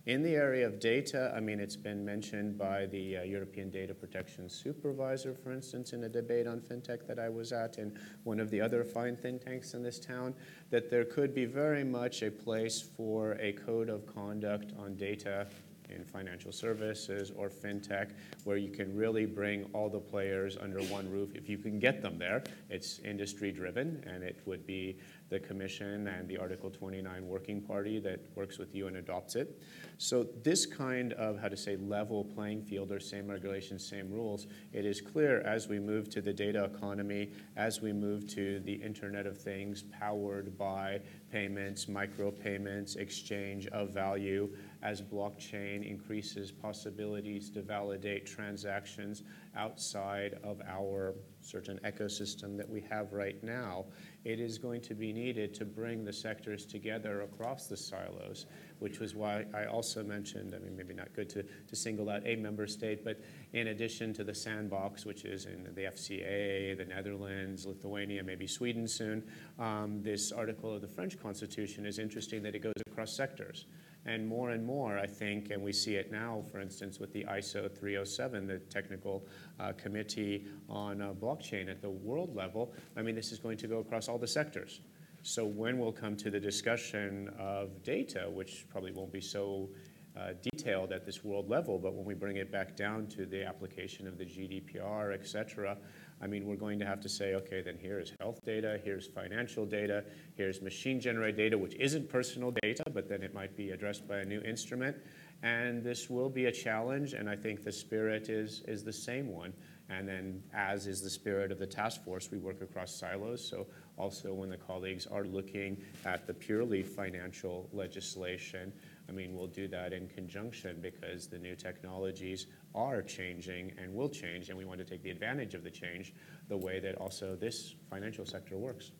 [0.05, 3.93] In the area of data, I mean, it's been mentioned by the uh, European Data
[3.93, 8.41] Protection Supervisor, for instance, in a debate on fintech that I was at, and one
[8.41, 10.35] of the other fine think tanks in this town,
[10.71, 15.47] that there could be very much a place for a code of conduct on data
[15.89, 18.11] in financial services or fintech,
[18.43, 21.33] where you can really bring all the players under one roof.
[21.33, 24.97] If you can get them there, it's industry driven, and it would be
[25.29, 29.61] the Commission and the Article 29 Working Party that works with you and adopts it.
[29.97, 34.47] So, this kind of, how to say, level playing field or same regulations, same rules,
[34.71, 38.73] it is clear as we move to the data economy, as we move to the
[38.73, 40.99] Internet of Things powered by
[41.31, 44.49] payments, micropayments, exchange of value,
[44.81, 49.23] as blockchain increases possibilities to validate transactions
[49.55, 51.15] outside of our
[51.45, 53.85] certain ecosystem that we have right now,
[54.23, 58.45] it is going to be needed to bring the sectors together across the silos,
[58.79, 62.21] which was why I also mentioned, I mean, maybe not good to, to single out
[62.25, 63.19] a member state, but
[63.53, 68.87] in addition to the sandbox, which is in the FCA, the Netherlands, Lithuania, maybe Sweden
[68.87, 69.23] soon,
[69.59, 73.65] um, this article of the French Constitution is interesting that it goes across sectors.
[74.05, 77.23] And more and more, I think, and we see it now, for instance, with the
[77.23, 79.25] ISO 307, the technical
[79.59, 83.67] uh, committee on uh, blockchain at the world level, I mean, this is going to
[83.67, 84.81] go across all the sectors.
[85.21, 89.69] So when we'll come to the discussion of data, which probably won't be so
[90.17, 93.45] uh, detailed at this world level, but when we bring it back down to the
[93.45, 95.77] application of the GDPR, et cetera,
[96.23, 99.07] I mean, we're going to have to say, okay, then here is health data, here's
[99.07, 100.05] financial data,
[100.35, 104.19] here's machine generated data, which isn't personal data, but then it might be addressed by
[104.19, 104.95] a new instrument.
[105.41, 109.27] And this will be a challenge, and I think the spirit is, is the same
[109.27, 109.51] one.
[109.89, 113.45] And then, as is the spirit of the task force, we work across silos.
[113.45, 113.67] So,
[113.97, 118.71] also when the colleagues are looking at the purely financial legislation,
[119.09, 124.09] I mean, we'll do that in conjunction because the new technologies are changing and will
[124.09, 126.13] change, and we want to take the advantage of the change
[126.47, 128.91] the way that also this financial sector works.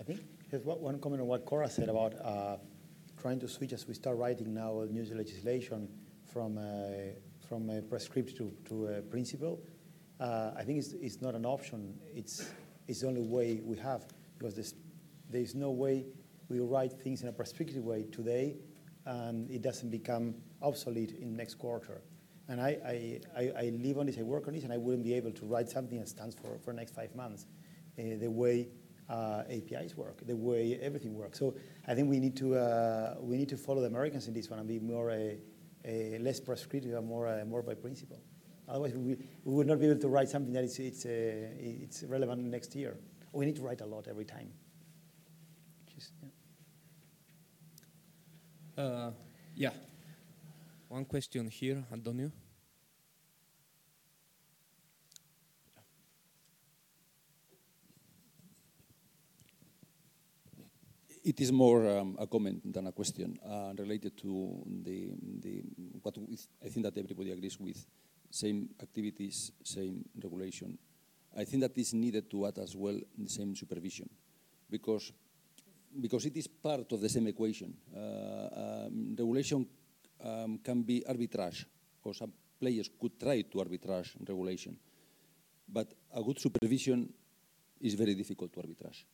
[0.00, 2.56] I think there's one comment on what Cora said about uh,
[3.20, 5.88] trying to switch as we start writing now new legislation
[6.32, 6.62] from, uh,
[7.48, 9.60] from a prescript to, a principle.
[10.18, 11.94] Uh, I think it's, not an option.
[12.14, 12.50] It's,
[12.88, 14.06] it's the only way we have
[14.38, 14.74] because
[15.30, 16.06] there's no way
[16.48, 18.56] we write things in a prescriptive way today
[19.06, 22.02] and it doesn't become obsolete in next quarter.
[22.48, 25.14] And I, I, I, live on this, I work on this, and I wouldn't be
[25.14, 27.46] able to write something that stands for, for next five months,
[27.98, 28.68] uh, the way
[29.08, 31.38] uh, APIs work, the way everything works.
[31.38, 31.54] So
[31.86, 34.58] I think we need to, uh, we need to follow the Americans in this one
[34.58, 35.38] and be more a,
[35.84, 38.20] a less prescriptive and more, more by principle.
[38.68, 42.42] Otherwise, we, we would not be able to write something that is, it's, it's relevant
[42.44, 42.96] next year.
[43.32, 44.50] We need to write a lot every time.
[45.94, 46.28] Just, yeah.
[48.76, 49.10] Uh,
[49.54, 49.70] yeah.
[50.88, 52.32] One question here, Antonio.
[61.24, 65.10] It is more um, a comment than a question uh, related to the,
[65.40, 65.62] the
[66.02, 66.16] what
[66.64, 67.86] I think that everybody agrees with:
[68.30, 70.76] same activities, same regulation.
[71.36, 74.08] I think that is needed to add as well the same supervision,
[74.68, 75.12] because
[76.00, 77.74] because it is part of the same equation.
[77.94, 79.66] Uh, um, regulation
[80.24, 81.64] um, can be arbitrage,
[82.04, 84.76] or some players could try to arbitrage regulation,
[85.68, 87.12] but a good supervision
[87.80, 89.04] is very difficult to arbitrage.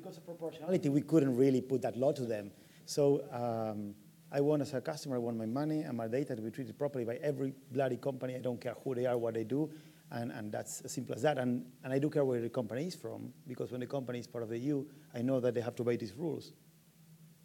[0.00, 2.50] because of proportionality, we couldn't really put that law to them.
[2.86, 3.94] So um,
[4.32, 6.78] I want, as a customer, I want my money and my data to be treated
[6.78, 8.36] properly by every bloody company.
[8.36, 9.70] I don't care who they are, what they do,
[10.10, 11.38] and, and that's as simple as that.
[11.38, 14.26] And, and I do care where the company is from, because when the company is
[14.26, 16.52] part of the EU, I know that they have to obey these rules.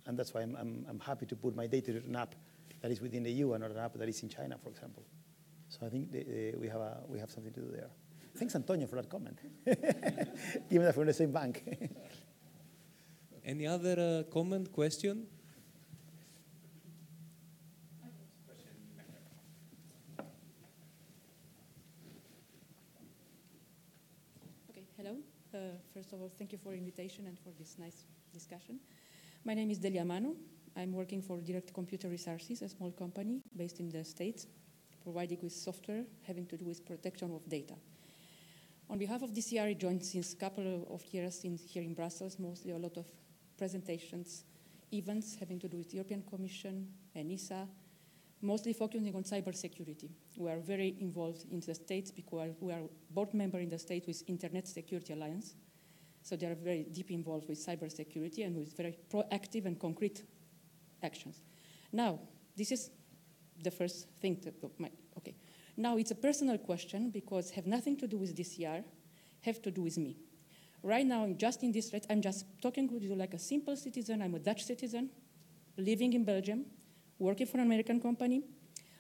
[0.06, 2.36] And that's why I'm, I'm, I'm happy to put my data to an app
[2.82, 5.04] that is within the EU and not an app that is in China, for example.
[5.70, 7.90] So I think the, the, we, have a, we have something to do there.
[8.36, 9.40] Thanks, Antonio, for that comment.
[9.66, 11.64] Given that we're in the same bank.
[13.48, 15.28] Any other uh, comment, question?
[24.68, 25.18] Okay, hello.
[25.54, 25.58] Uh,
[25.94, 28.80] first of all, thank you for invitation and for this nice discussion.
[29.44, 30.34] My name is Delia Manu.
[30.76, 34.48] I'm working for Direct Computer Resources, a small company based in the States,
[35.04, 37.76] providing with software having to do with protection of data.
[38.90, 42.40] On behalf of DCR, I joined since a couple of years in, here in Brussels,
[42.40, 43.06] mostly a lot of
[43.58, 44.44] presentations,
[44.92, 47.68] events having to do with the European Commission, and ENISA,
[48.42, 50.10] mostly focusing on cybersecurity.
[50.38, 54.06] We are very involved in the states because we are board member in the state
[54.08, 55.56] with Internet Security Alliance.
[56.22, 60.24] So they are very deep involved with cybersecurity and with very proactive and concrete
[61.04, 61.42] actions.
[61.92, 62.20] Now,
[62.56, 62.90] this is
[63.62, 65.36] the first thing that, oh, my, okay.
[65.78, 68.84] Now it's a personal question because have nothing to do with DCR,
[69.42, 70.18] have to do with me.
[70.86, 74.22] Right now, just in this, I'm just talking with you like a simple citizen.
[74.22, 75.10] I'm a Dutch citizen,
[75.78, 76.64] living in Belgium,
[77.18, 78.44] working for an American company.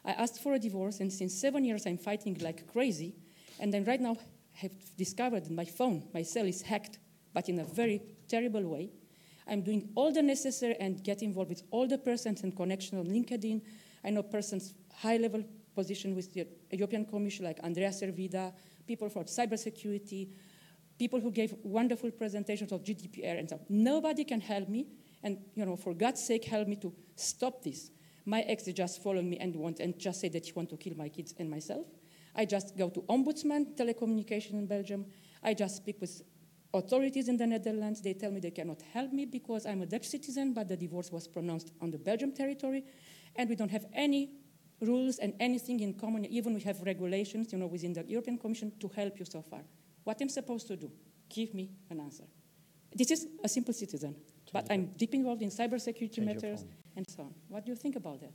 [0.03, 3.13] I asked for a divorce, and since seven years, I'm fighting like crazy.
[3.59, 4.17] And then right now,
[4.53, 6.97] have discovered my phone, my cell is hacked,
[7.35, 8.89] but in a very terrible way.
[9.47, 13.05] I'm doing all the necessary and get involved with all the persons and connection on
[13.05, 13.61] LinkedIn.
[14.03, 15.43] I know persons high level
[15.75, 18.53] position with the European Commission like Andrea Servida,
[18.87, 20.29] people from cybersecurity,
[20.97, 24.87] people who gave wonderful presentations of GDPR and so Nobody can help me,
[25.23, 27.91] and you know, for God's sake, help me to stop this.
[28.25, 30.95] My ex just followed me and want and just said that he want to kill
[30.95, 31.85] my kids and myself.
[32.35, 35.05] I just go to ombudsman telecommunication in Belgium.
[35.43, 36.21] I just speak with
[36.73, 38.01] authorities in the Netherlands.
[38.01, 41.11] They tell me they cannot help me because I'm a Dutch citizen, but the divorce
[41.11, 42.83] was pronounced on the Belgium territory,
[43.35, 44.31] and we don't have any
[44.81, 46.25] rules and anything in common.
[46.25, 49.61] Even we have regulations, you know, within the European Commission to help you so far.
[50.05, 50.89] What am I'm supposed to do?
[51.27, 52.23] Give me an answer.
[52.95, 54.15] This is a simple citizen,
[54.53, 56.63] but I'm deep involved in cybersecurity Change matters
[56.95, 57.33] and so on.
[57.49, 58.31] What do you think about that?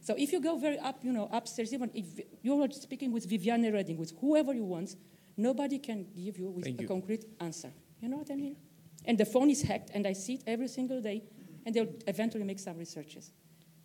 [0.00, 2.06] So if you go very up, you know, upstairs, even if
[2.42, 4.96] you're speaking with Viviane Reding, with whoever you want,
[5.36, 6.88] nobody can give you with Thank a you.
[6.88, 7.72] concrete answer.
[8.00, 8.56] You know what I mean?
[9.04, 11.22] And the phone is hacked, and I see it every single day,
[11.64, 13.32] and they'll eventually make some researches.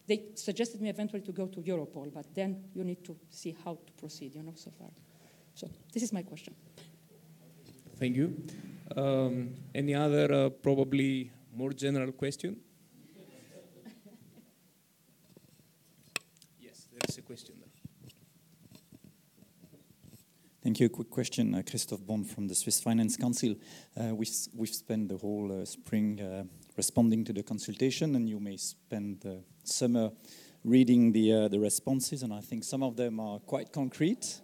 [0.08, 3.78] They suggested me eventually to go to Europol, but then you need to see how
[3.86, 4.90] to proceed, you know, so far.
[5.54, 6.56] So this is my question.
[7.99, 8.34] Thank you.
[8.95, 12.55] Um, any other uh, probably more general question?
[16.61, 17.67] yes, there is a question there.
[20.63, 20.85] Thank you.
[20.85, 23.55] A Quick question, uh, Christoph Bond from the Swiss Finance Council.
[23.99, 26.45] Uh, we've, we've spent the whole uh, spring uh,
[26.77, 30.11] responding to the consultation, and you may spend the summer
[30.63, 34.39] reading the, uh, the responses, and I think some of them are quite concrete,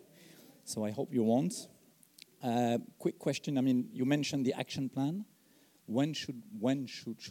[0.65, 1.67] so I hope you won't.
[2.45, 3.57] Uh, quick question.
[3.57, 5.25] I mean, you mentioned the action plan.
[5.87, 6.43] When should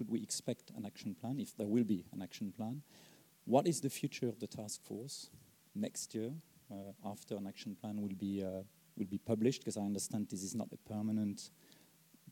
[0.09, 1.39] we expect an action plan?
[1.39, 2.83] If there will be an action plan,
[3.45, 5.31] what is the future of the task force
[5.73, 6.33] next year
[6.69, 6.75] uh,
[7.05, 8.63] after an action plan will be uh,
[9.25, 9.61] published?
[9.61, 11.51] Because I understand this is not a permanent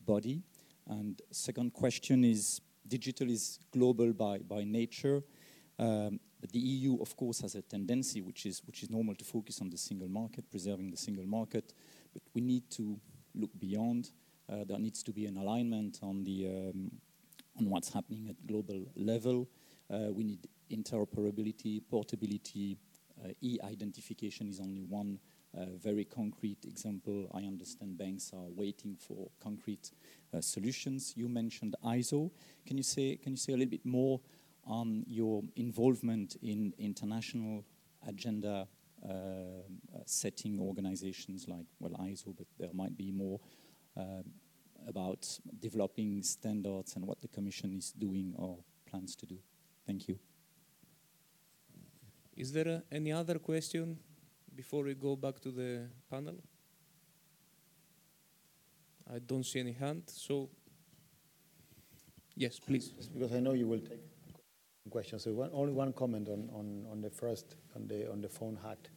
[0.05, 0.41] body.
[0.85, 5.23] And second question is: digital is global by nature.
[5.79, 9.69] Um, but the EU, of course, has a tendency, which is normal, to focus on
[9.69, 11.73] the single market, preserving the single market.
[12.13, 12.99] But we need to
[13.35, 14.11] look beyond.
[14.51, 16.91] Uh, there needs to be an alignment on, the, um,
[17.59, 19.49] on what's happening at global level.
[19.91, 22.77] Uh, we need interoperability, portability.
[23.23, 25.19] Uh, e-identification is only one
[25.55, 27.29] uh, very concrete example.
[27.33, 29.91] I understand banks are waiting for concrete
[30.33, 31.13] uh, solutions.
[31.15, 32.31] You mentioned ISO.
[32.65, 34.19] Can you say, can you say a little bit more
[34.65, 37.65] on your involvement in international
[38.07, 38.67] agenda
[40.05, 43.39] setting organizations like, well, ISO, but there might be more
[43.97, 44.23] uh,
[44.87, 45.27] about
[45.59, 48.57] developing standards and what the Commission is doing or
[48.89, 49.37] plans to do.
[49.85, 50.19] Thank you.
[52.35, 53.99] Is there uh, any other question
[54.55, 56.35] before we go back to the panel?
[59.13, 60.49] I don't see any hand, so
[62.35, 62.89] yes, please.
[63.13, 64.12] Because I know you will take
[64.89, 65.19] question.
[65.19, 68.89] So only one comment on, the first, on the, on the phone hack,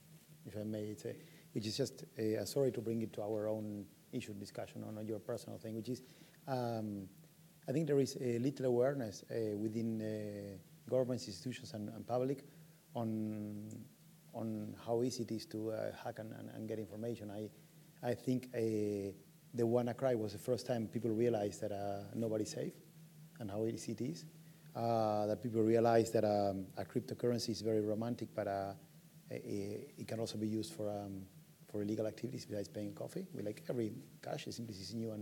[0.44, 1.16] if I may say,
[1.52, 2.04] which is just,
[2.44, 6.02] sorry to bring it to our own issue discussion on your personal thing, which is,
[6.48, 7.08] um,
[7.68, 10.56] I think there is a little awareness uh, within uh,
[10.88, 12.44] governments, institutions, and, public
[12.94, 13.68] on,
[14.34, 17.30] on how easy it is to uh, hack and, get information.
[17.30, 17.48] I,
[18.06, 19.12] I think the
[19.62, 21.72] WannaCry was the first time people realized that
[22.14, 22.74] nobody's safe
[23.40, 24.24] and how easy it is
[25.26, 28.72] that people realize that um, a cryptocurrency is very romantic, but uh,
[29.30, 31.22] it, can also be used for um,
[31.70, 33.26] for illegal activities besides paying coffee.
[33.32, 33.92] We like every
[34.22, 35.12] cash is new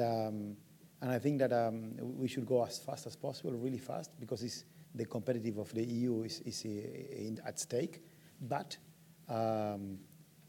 [0.00, 0.56] um,
[1.02, 1.50] and I think that
[2.00, 4.64] we should go as fast as possible, really fast, because
[4.94, 8.02] the competitive of the EU is, uh, at stake.
[8.40, 8.76] But
[9.28, 9.76] uh,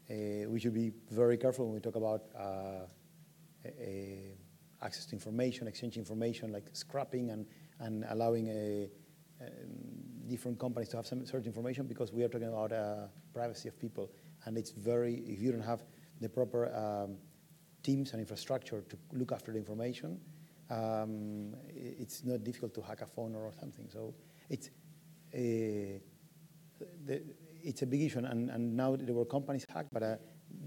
[0.08, 2.86] we should be very careful when we talk about uh,
[4.82, 7.46] access to information, exchange information, like scrapping and
[7.82, 8.88] and allowing a,
[9.40, 9.48] um,
[10.28, 13.78] different companies to have some certain information because we are talking about uh, privacy of
[13.78, 14.10] people.
[14.44, 15.82] And it's very, if you don't have
[16.20, 17.16] the proper um,
[17.82, 20.20] teams and infrastructure to look after the information,
[20.70, 23.88] um, it's not difficult to hack a phone or something.
[23.92, 24.14] So
[24.48, 24.68] it's,
[25.34, 25.98] uh,
[27.04, 27.22] the,
[27.62, 30.16] it's a big issue, and, and now there were companies hacked, but uh,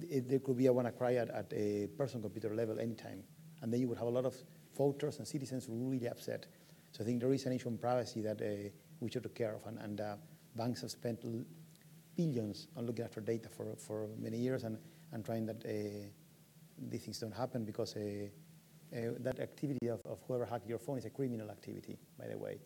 [0.10, 3.24] it, there could be a WannaCry at, at a personal computer level anytime,
[3.62, 4.36] and then you would have a lot of
[4.78, 6.46] voters and citizens really upset.
[6.96, 8.70] So I think there is an issue on privacy that uh,
[9.02, 10.16] we should take care of, and, and uh,
[10.56, 11.20] banks have spent
[12.16, 14.78] billions on looking after data for, for many years and,
[15.12, 16.08] and trying that uh,
[16.90, 18.00] these things don't happen because uh,
[18.96, 22.38] uh, that activity of, of whoever hacked your phone is a criminal activity, by the
[22.38, 22.60] way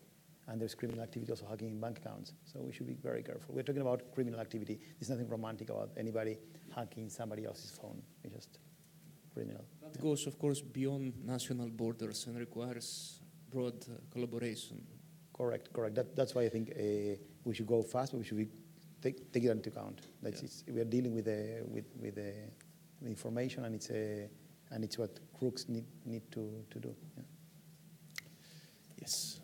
[0.46, 2.32] and there's criminal activity also hacking bank accounts.
[2.44, 3.54] So we should be very careful.
[3.54, 4.80] We're talking about criminal activity.
[4.98, 6.38] There's nothing romantic about anybody
[6.74, 8.02] hacking somebody else's phone.
[8.24, 8.58] It's just
[9.32, 9.64] criminal.
[9.80, 13.19] That goes, of course, beyond national borders and requires
[13.50, 14.82] broad uh, collaboration.
[15.36, 15.94] Correct, correct.
[15.94, 18.48] That, that's why I think uh, we should go fast, but we should be
[19.02, 20.00] take, take it into account.
[20.22, 20.74] That's yeah.
[20.74, 22.34] we are dealing with the with with the,
[23.00, 24.28] the information, and it's a
[24.70, 26.94] and it's what crooks need need to to do.
[27.16, 27.22] Yeah.
[29.00, 29.40] Yes.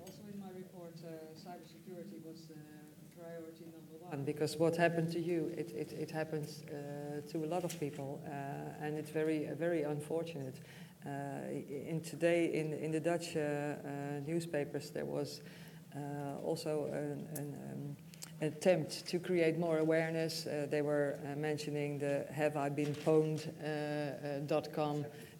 [0.00, 2.54] Also in my report, uh, cybersecurity was the
[3.16, 7.46] priority number one because what happened to you, it, it, it happens uh, to a
[7.46, 10.60] lot of people, uh, and it's very, very unfortunate.
[11.04, 11.10] Uh,
[11.68, 15.40] in today, in, in the Dutch uh, uh, newspapers, there was
[16.44, 17.96] also an, an um,
[18.40, 20.46] attempt to create more awareness.
[20.70, 23.44] they were mentioning the Have I Been Pwned.com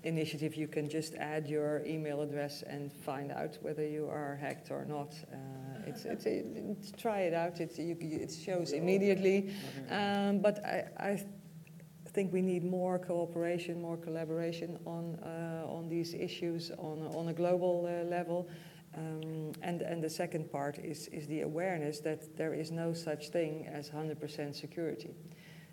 [0.02, 0.56] initiative.
[0.56, 4.84] You can just add your email address and find out whether you are hacked or
[4.84, 5.14] not.
[5.86, 7.60] It's, it's, it, try it out.
[7.60, 9.54] It, you, it shows immediately.
[9.90, 11.24] Um, but I, I
[12.12, 17.32] think we need more cooperation, more collaboration on, uh, on these issues on, on a
[17.32, 18.48] global uh, level.
[18.94, 23.30] Um, and, and the second part is, is the awareness that there is no such
[23.30, 25.14] thing as 100% security.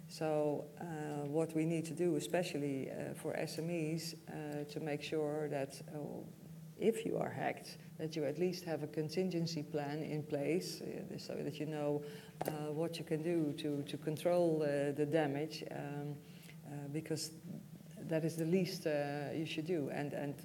[0.08, 5.50] So uh, what we need to do, especially uh, for SMEs, uh, to make sure
[5.50, 6.26] that oh,
[6.80, 11.18] if you are hacked, that you at least have a contingency plan in place uh,
[11.18, 12.02] so that you know
[12.48, 16.29] uh, what you can do to, to control uh, the damage, um, uh,
[16.92, 17.32] because
[18.10, 19.90] that is the least uh, you should do.
[19.94, 20.36] And, and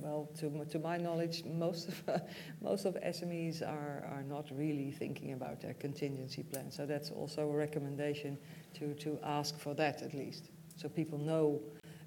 [0.00, 2.22] well, to, to my knowledge, most of,
[2.60, 6.70] most of SMEs are, are not really thinking about their contingency plan.
[6.70, 8.38] So that's also a recommendation
[8.74, 11.60] to, to ask for that at least, so people know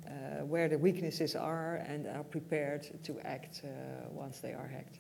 [0.06, 5.00] uh, where the weaknesses are and are prepared to act uh, once they are hacked.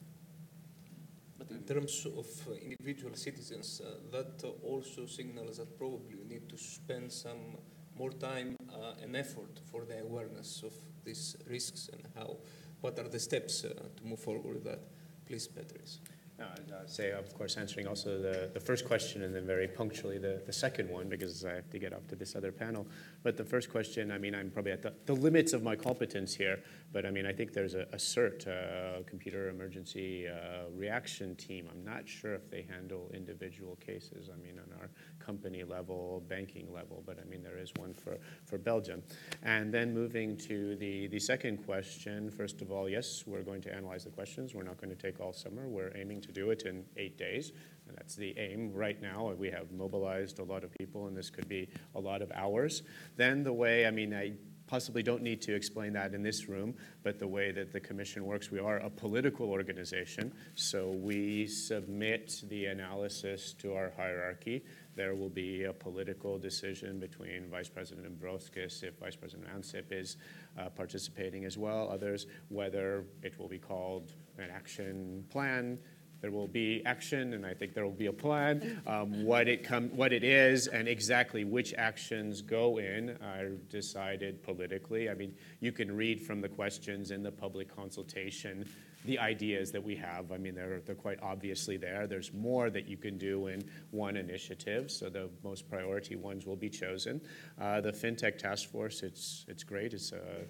[1.37, 3.81] But in terms of uh, individual citizens,
[4.11, 7.57] that also signals that probably you need to spend some
[7.97, 8.55] more time
[9.01, 12.37] and effort for the awareness of these risks and how,
[12.81, 14.79] what are the steps to move forward with that.
[15.25, 15.99] Please, Beatrice.
[16.39, 16.47] No,
[16.81, 20.41] I'd say, of course, answering also the, the first question and then very punctually the,
[20.47, 22.87] the second one because I have to get off to this other panel.
[23.21, 26.33] But the first question, I mean, I'm probably at the, the limits of my competence
[26.33, 26.59] here,
[26.91, 31.67] but I mean, I think there's a, a CERT, uh, Computer Emergency uh, Reaction Team.
[31.71, 34.89] I'm not sure if they handle individual cases, I mean, on our
[35.25, 39.03] company level, banking level, but I mean, there is one for, for Belgium.
[39.41, 43.73] And then moving to the, the second question, first of all, yes, we're going to
[43.73, 44.53] analyze the questions.
[44.53, 45.67] We're not going to take all summer.
[45.67, 47.51] We're aiming to do it in eight days.
[47.87, 49.33] And that's the aim right now.
[49.37, 52.83] We have mobilized a lot of people, and this could be a lot of hours.
[53.17, 54.33] Then the way, I mean, I
[54.67, 56.73] possibly don't need to explain that in this room,
[57.03, 62.41] but the way that the commission works, we are a political organization, so we submit
[62.49, 64.63] the analysis to our hierarchy.
[64.95, 70.17] There will be a political decision between Vice President Dombrovskis, if Vice President Ansip is
[70.57, 75.79] uh, participating as well, others, whether it will be called an action plan,
[76.23, 78.81] there will be action, and I think there will be a plan.
[78.87, 84.41] Um, what it com- what it is, and exactly which actions go in are decided
[84.41, 85.09] politically.
[85.09, 88.69] I mean, you can read from the questions in the public consultation
[89.05, 90.31] the ideas that we have.
[90.31, 92.07] I mean, they're, they're quite obviously there.
[92.07, 96.55] There's more that you can do in one initiative, so the most priority ones will
[96.55, 97.21] be chosen.
[97.59, 99.93] Uh, the FinTech Task Force, it's, it's great.
[99.93, 100.45] It's a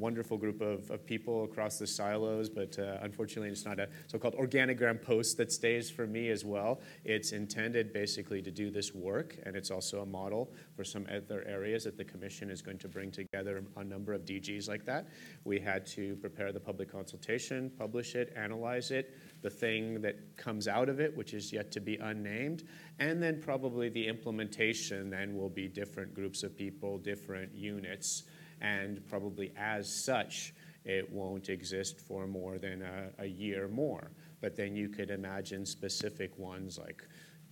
[0.00, 4.18] wonderful group of, of people across the silos, but uh, unfortunately, it's not a so
[4.18, 6.80] called organogram post that stays for me as well.
[7.04, 11.44] It's intended basically to do this work, and it's also a model for some other
[11.46, 15.08] areas that the Commission is going to bring together a number of DGs like that.
[15.44, 20.66] We had to prepare the public consultation, publish it, analyze it, the thing that comes
[20.66, 22.64] out of it, which is yet to be unnamed,
[22.98, 28.24] and then probably the implementation then will be different groups of people, different units
[28.60, 30.54] and probably as such,
[30.84, 34.10] it won't exist for more than a, a year more.
[34.40, 37.04] But then you could imagine specific ones like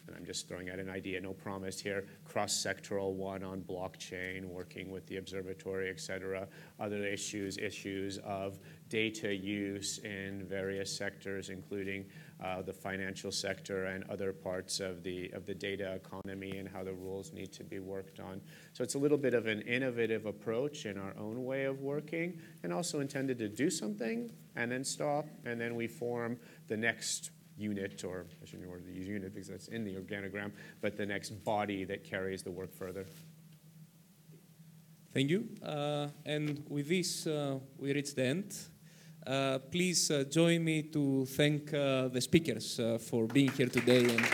[0.09, 4.91] and I'm just throwing out an idea, no promise here, cross-sectoral one on blockchain, working
[4.91, 6.49] with the observatory, et cetera.
[6.81, 8.59] Other issues, issues of
[8.89, 12.07] data use in various sectors, including
[12.65, 16.93] the financial sector and other parts of the, of the data economy and how the
[16.93, 18.41] rules need to be worked on.
[18.73, 22.41] So it's a little bit of an innovative approach in our own way of working
[22.63, 27.31] and also intended to do something and then stop, and then we form the next
[27.57, 31.85] unit, or I shouldn't use unit because that's in the organogram, but the next body
[31.85, 33.07] that carries the work further.
[35.13, 35.49] Thank you.
[35.63, 38.55] Uh, and with this, uh, we reach the end.
[39.29, 44.05] Uh, please uh, join me to thank uh, the speakers uh, for being here today
[44.05, 44.25] and.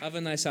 [0.00, 0.46] Have a nice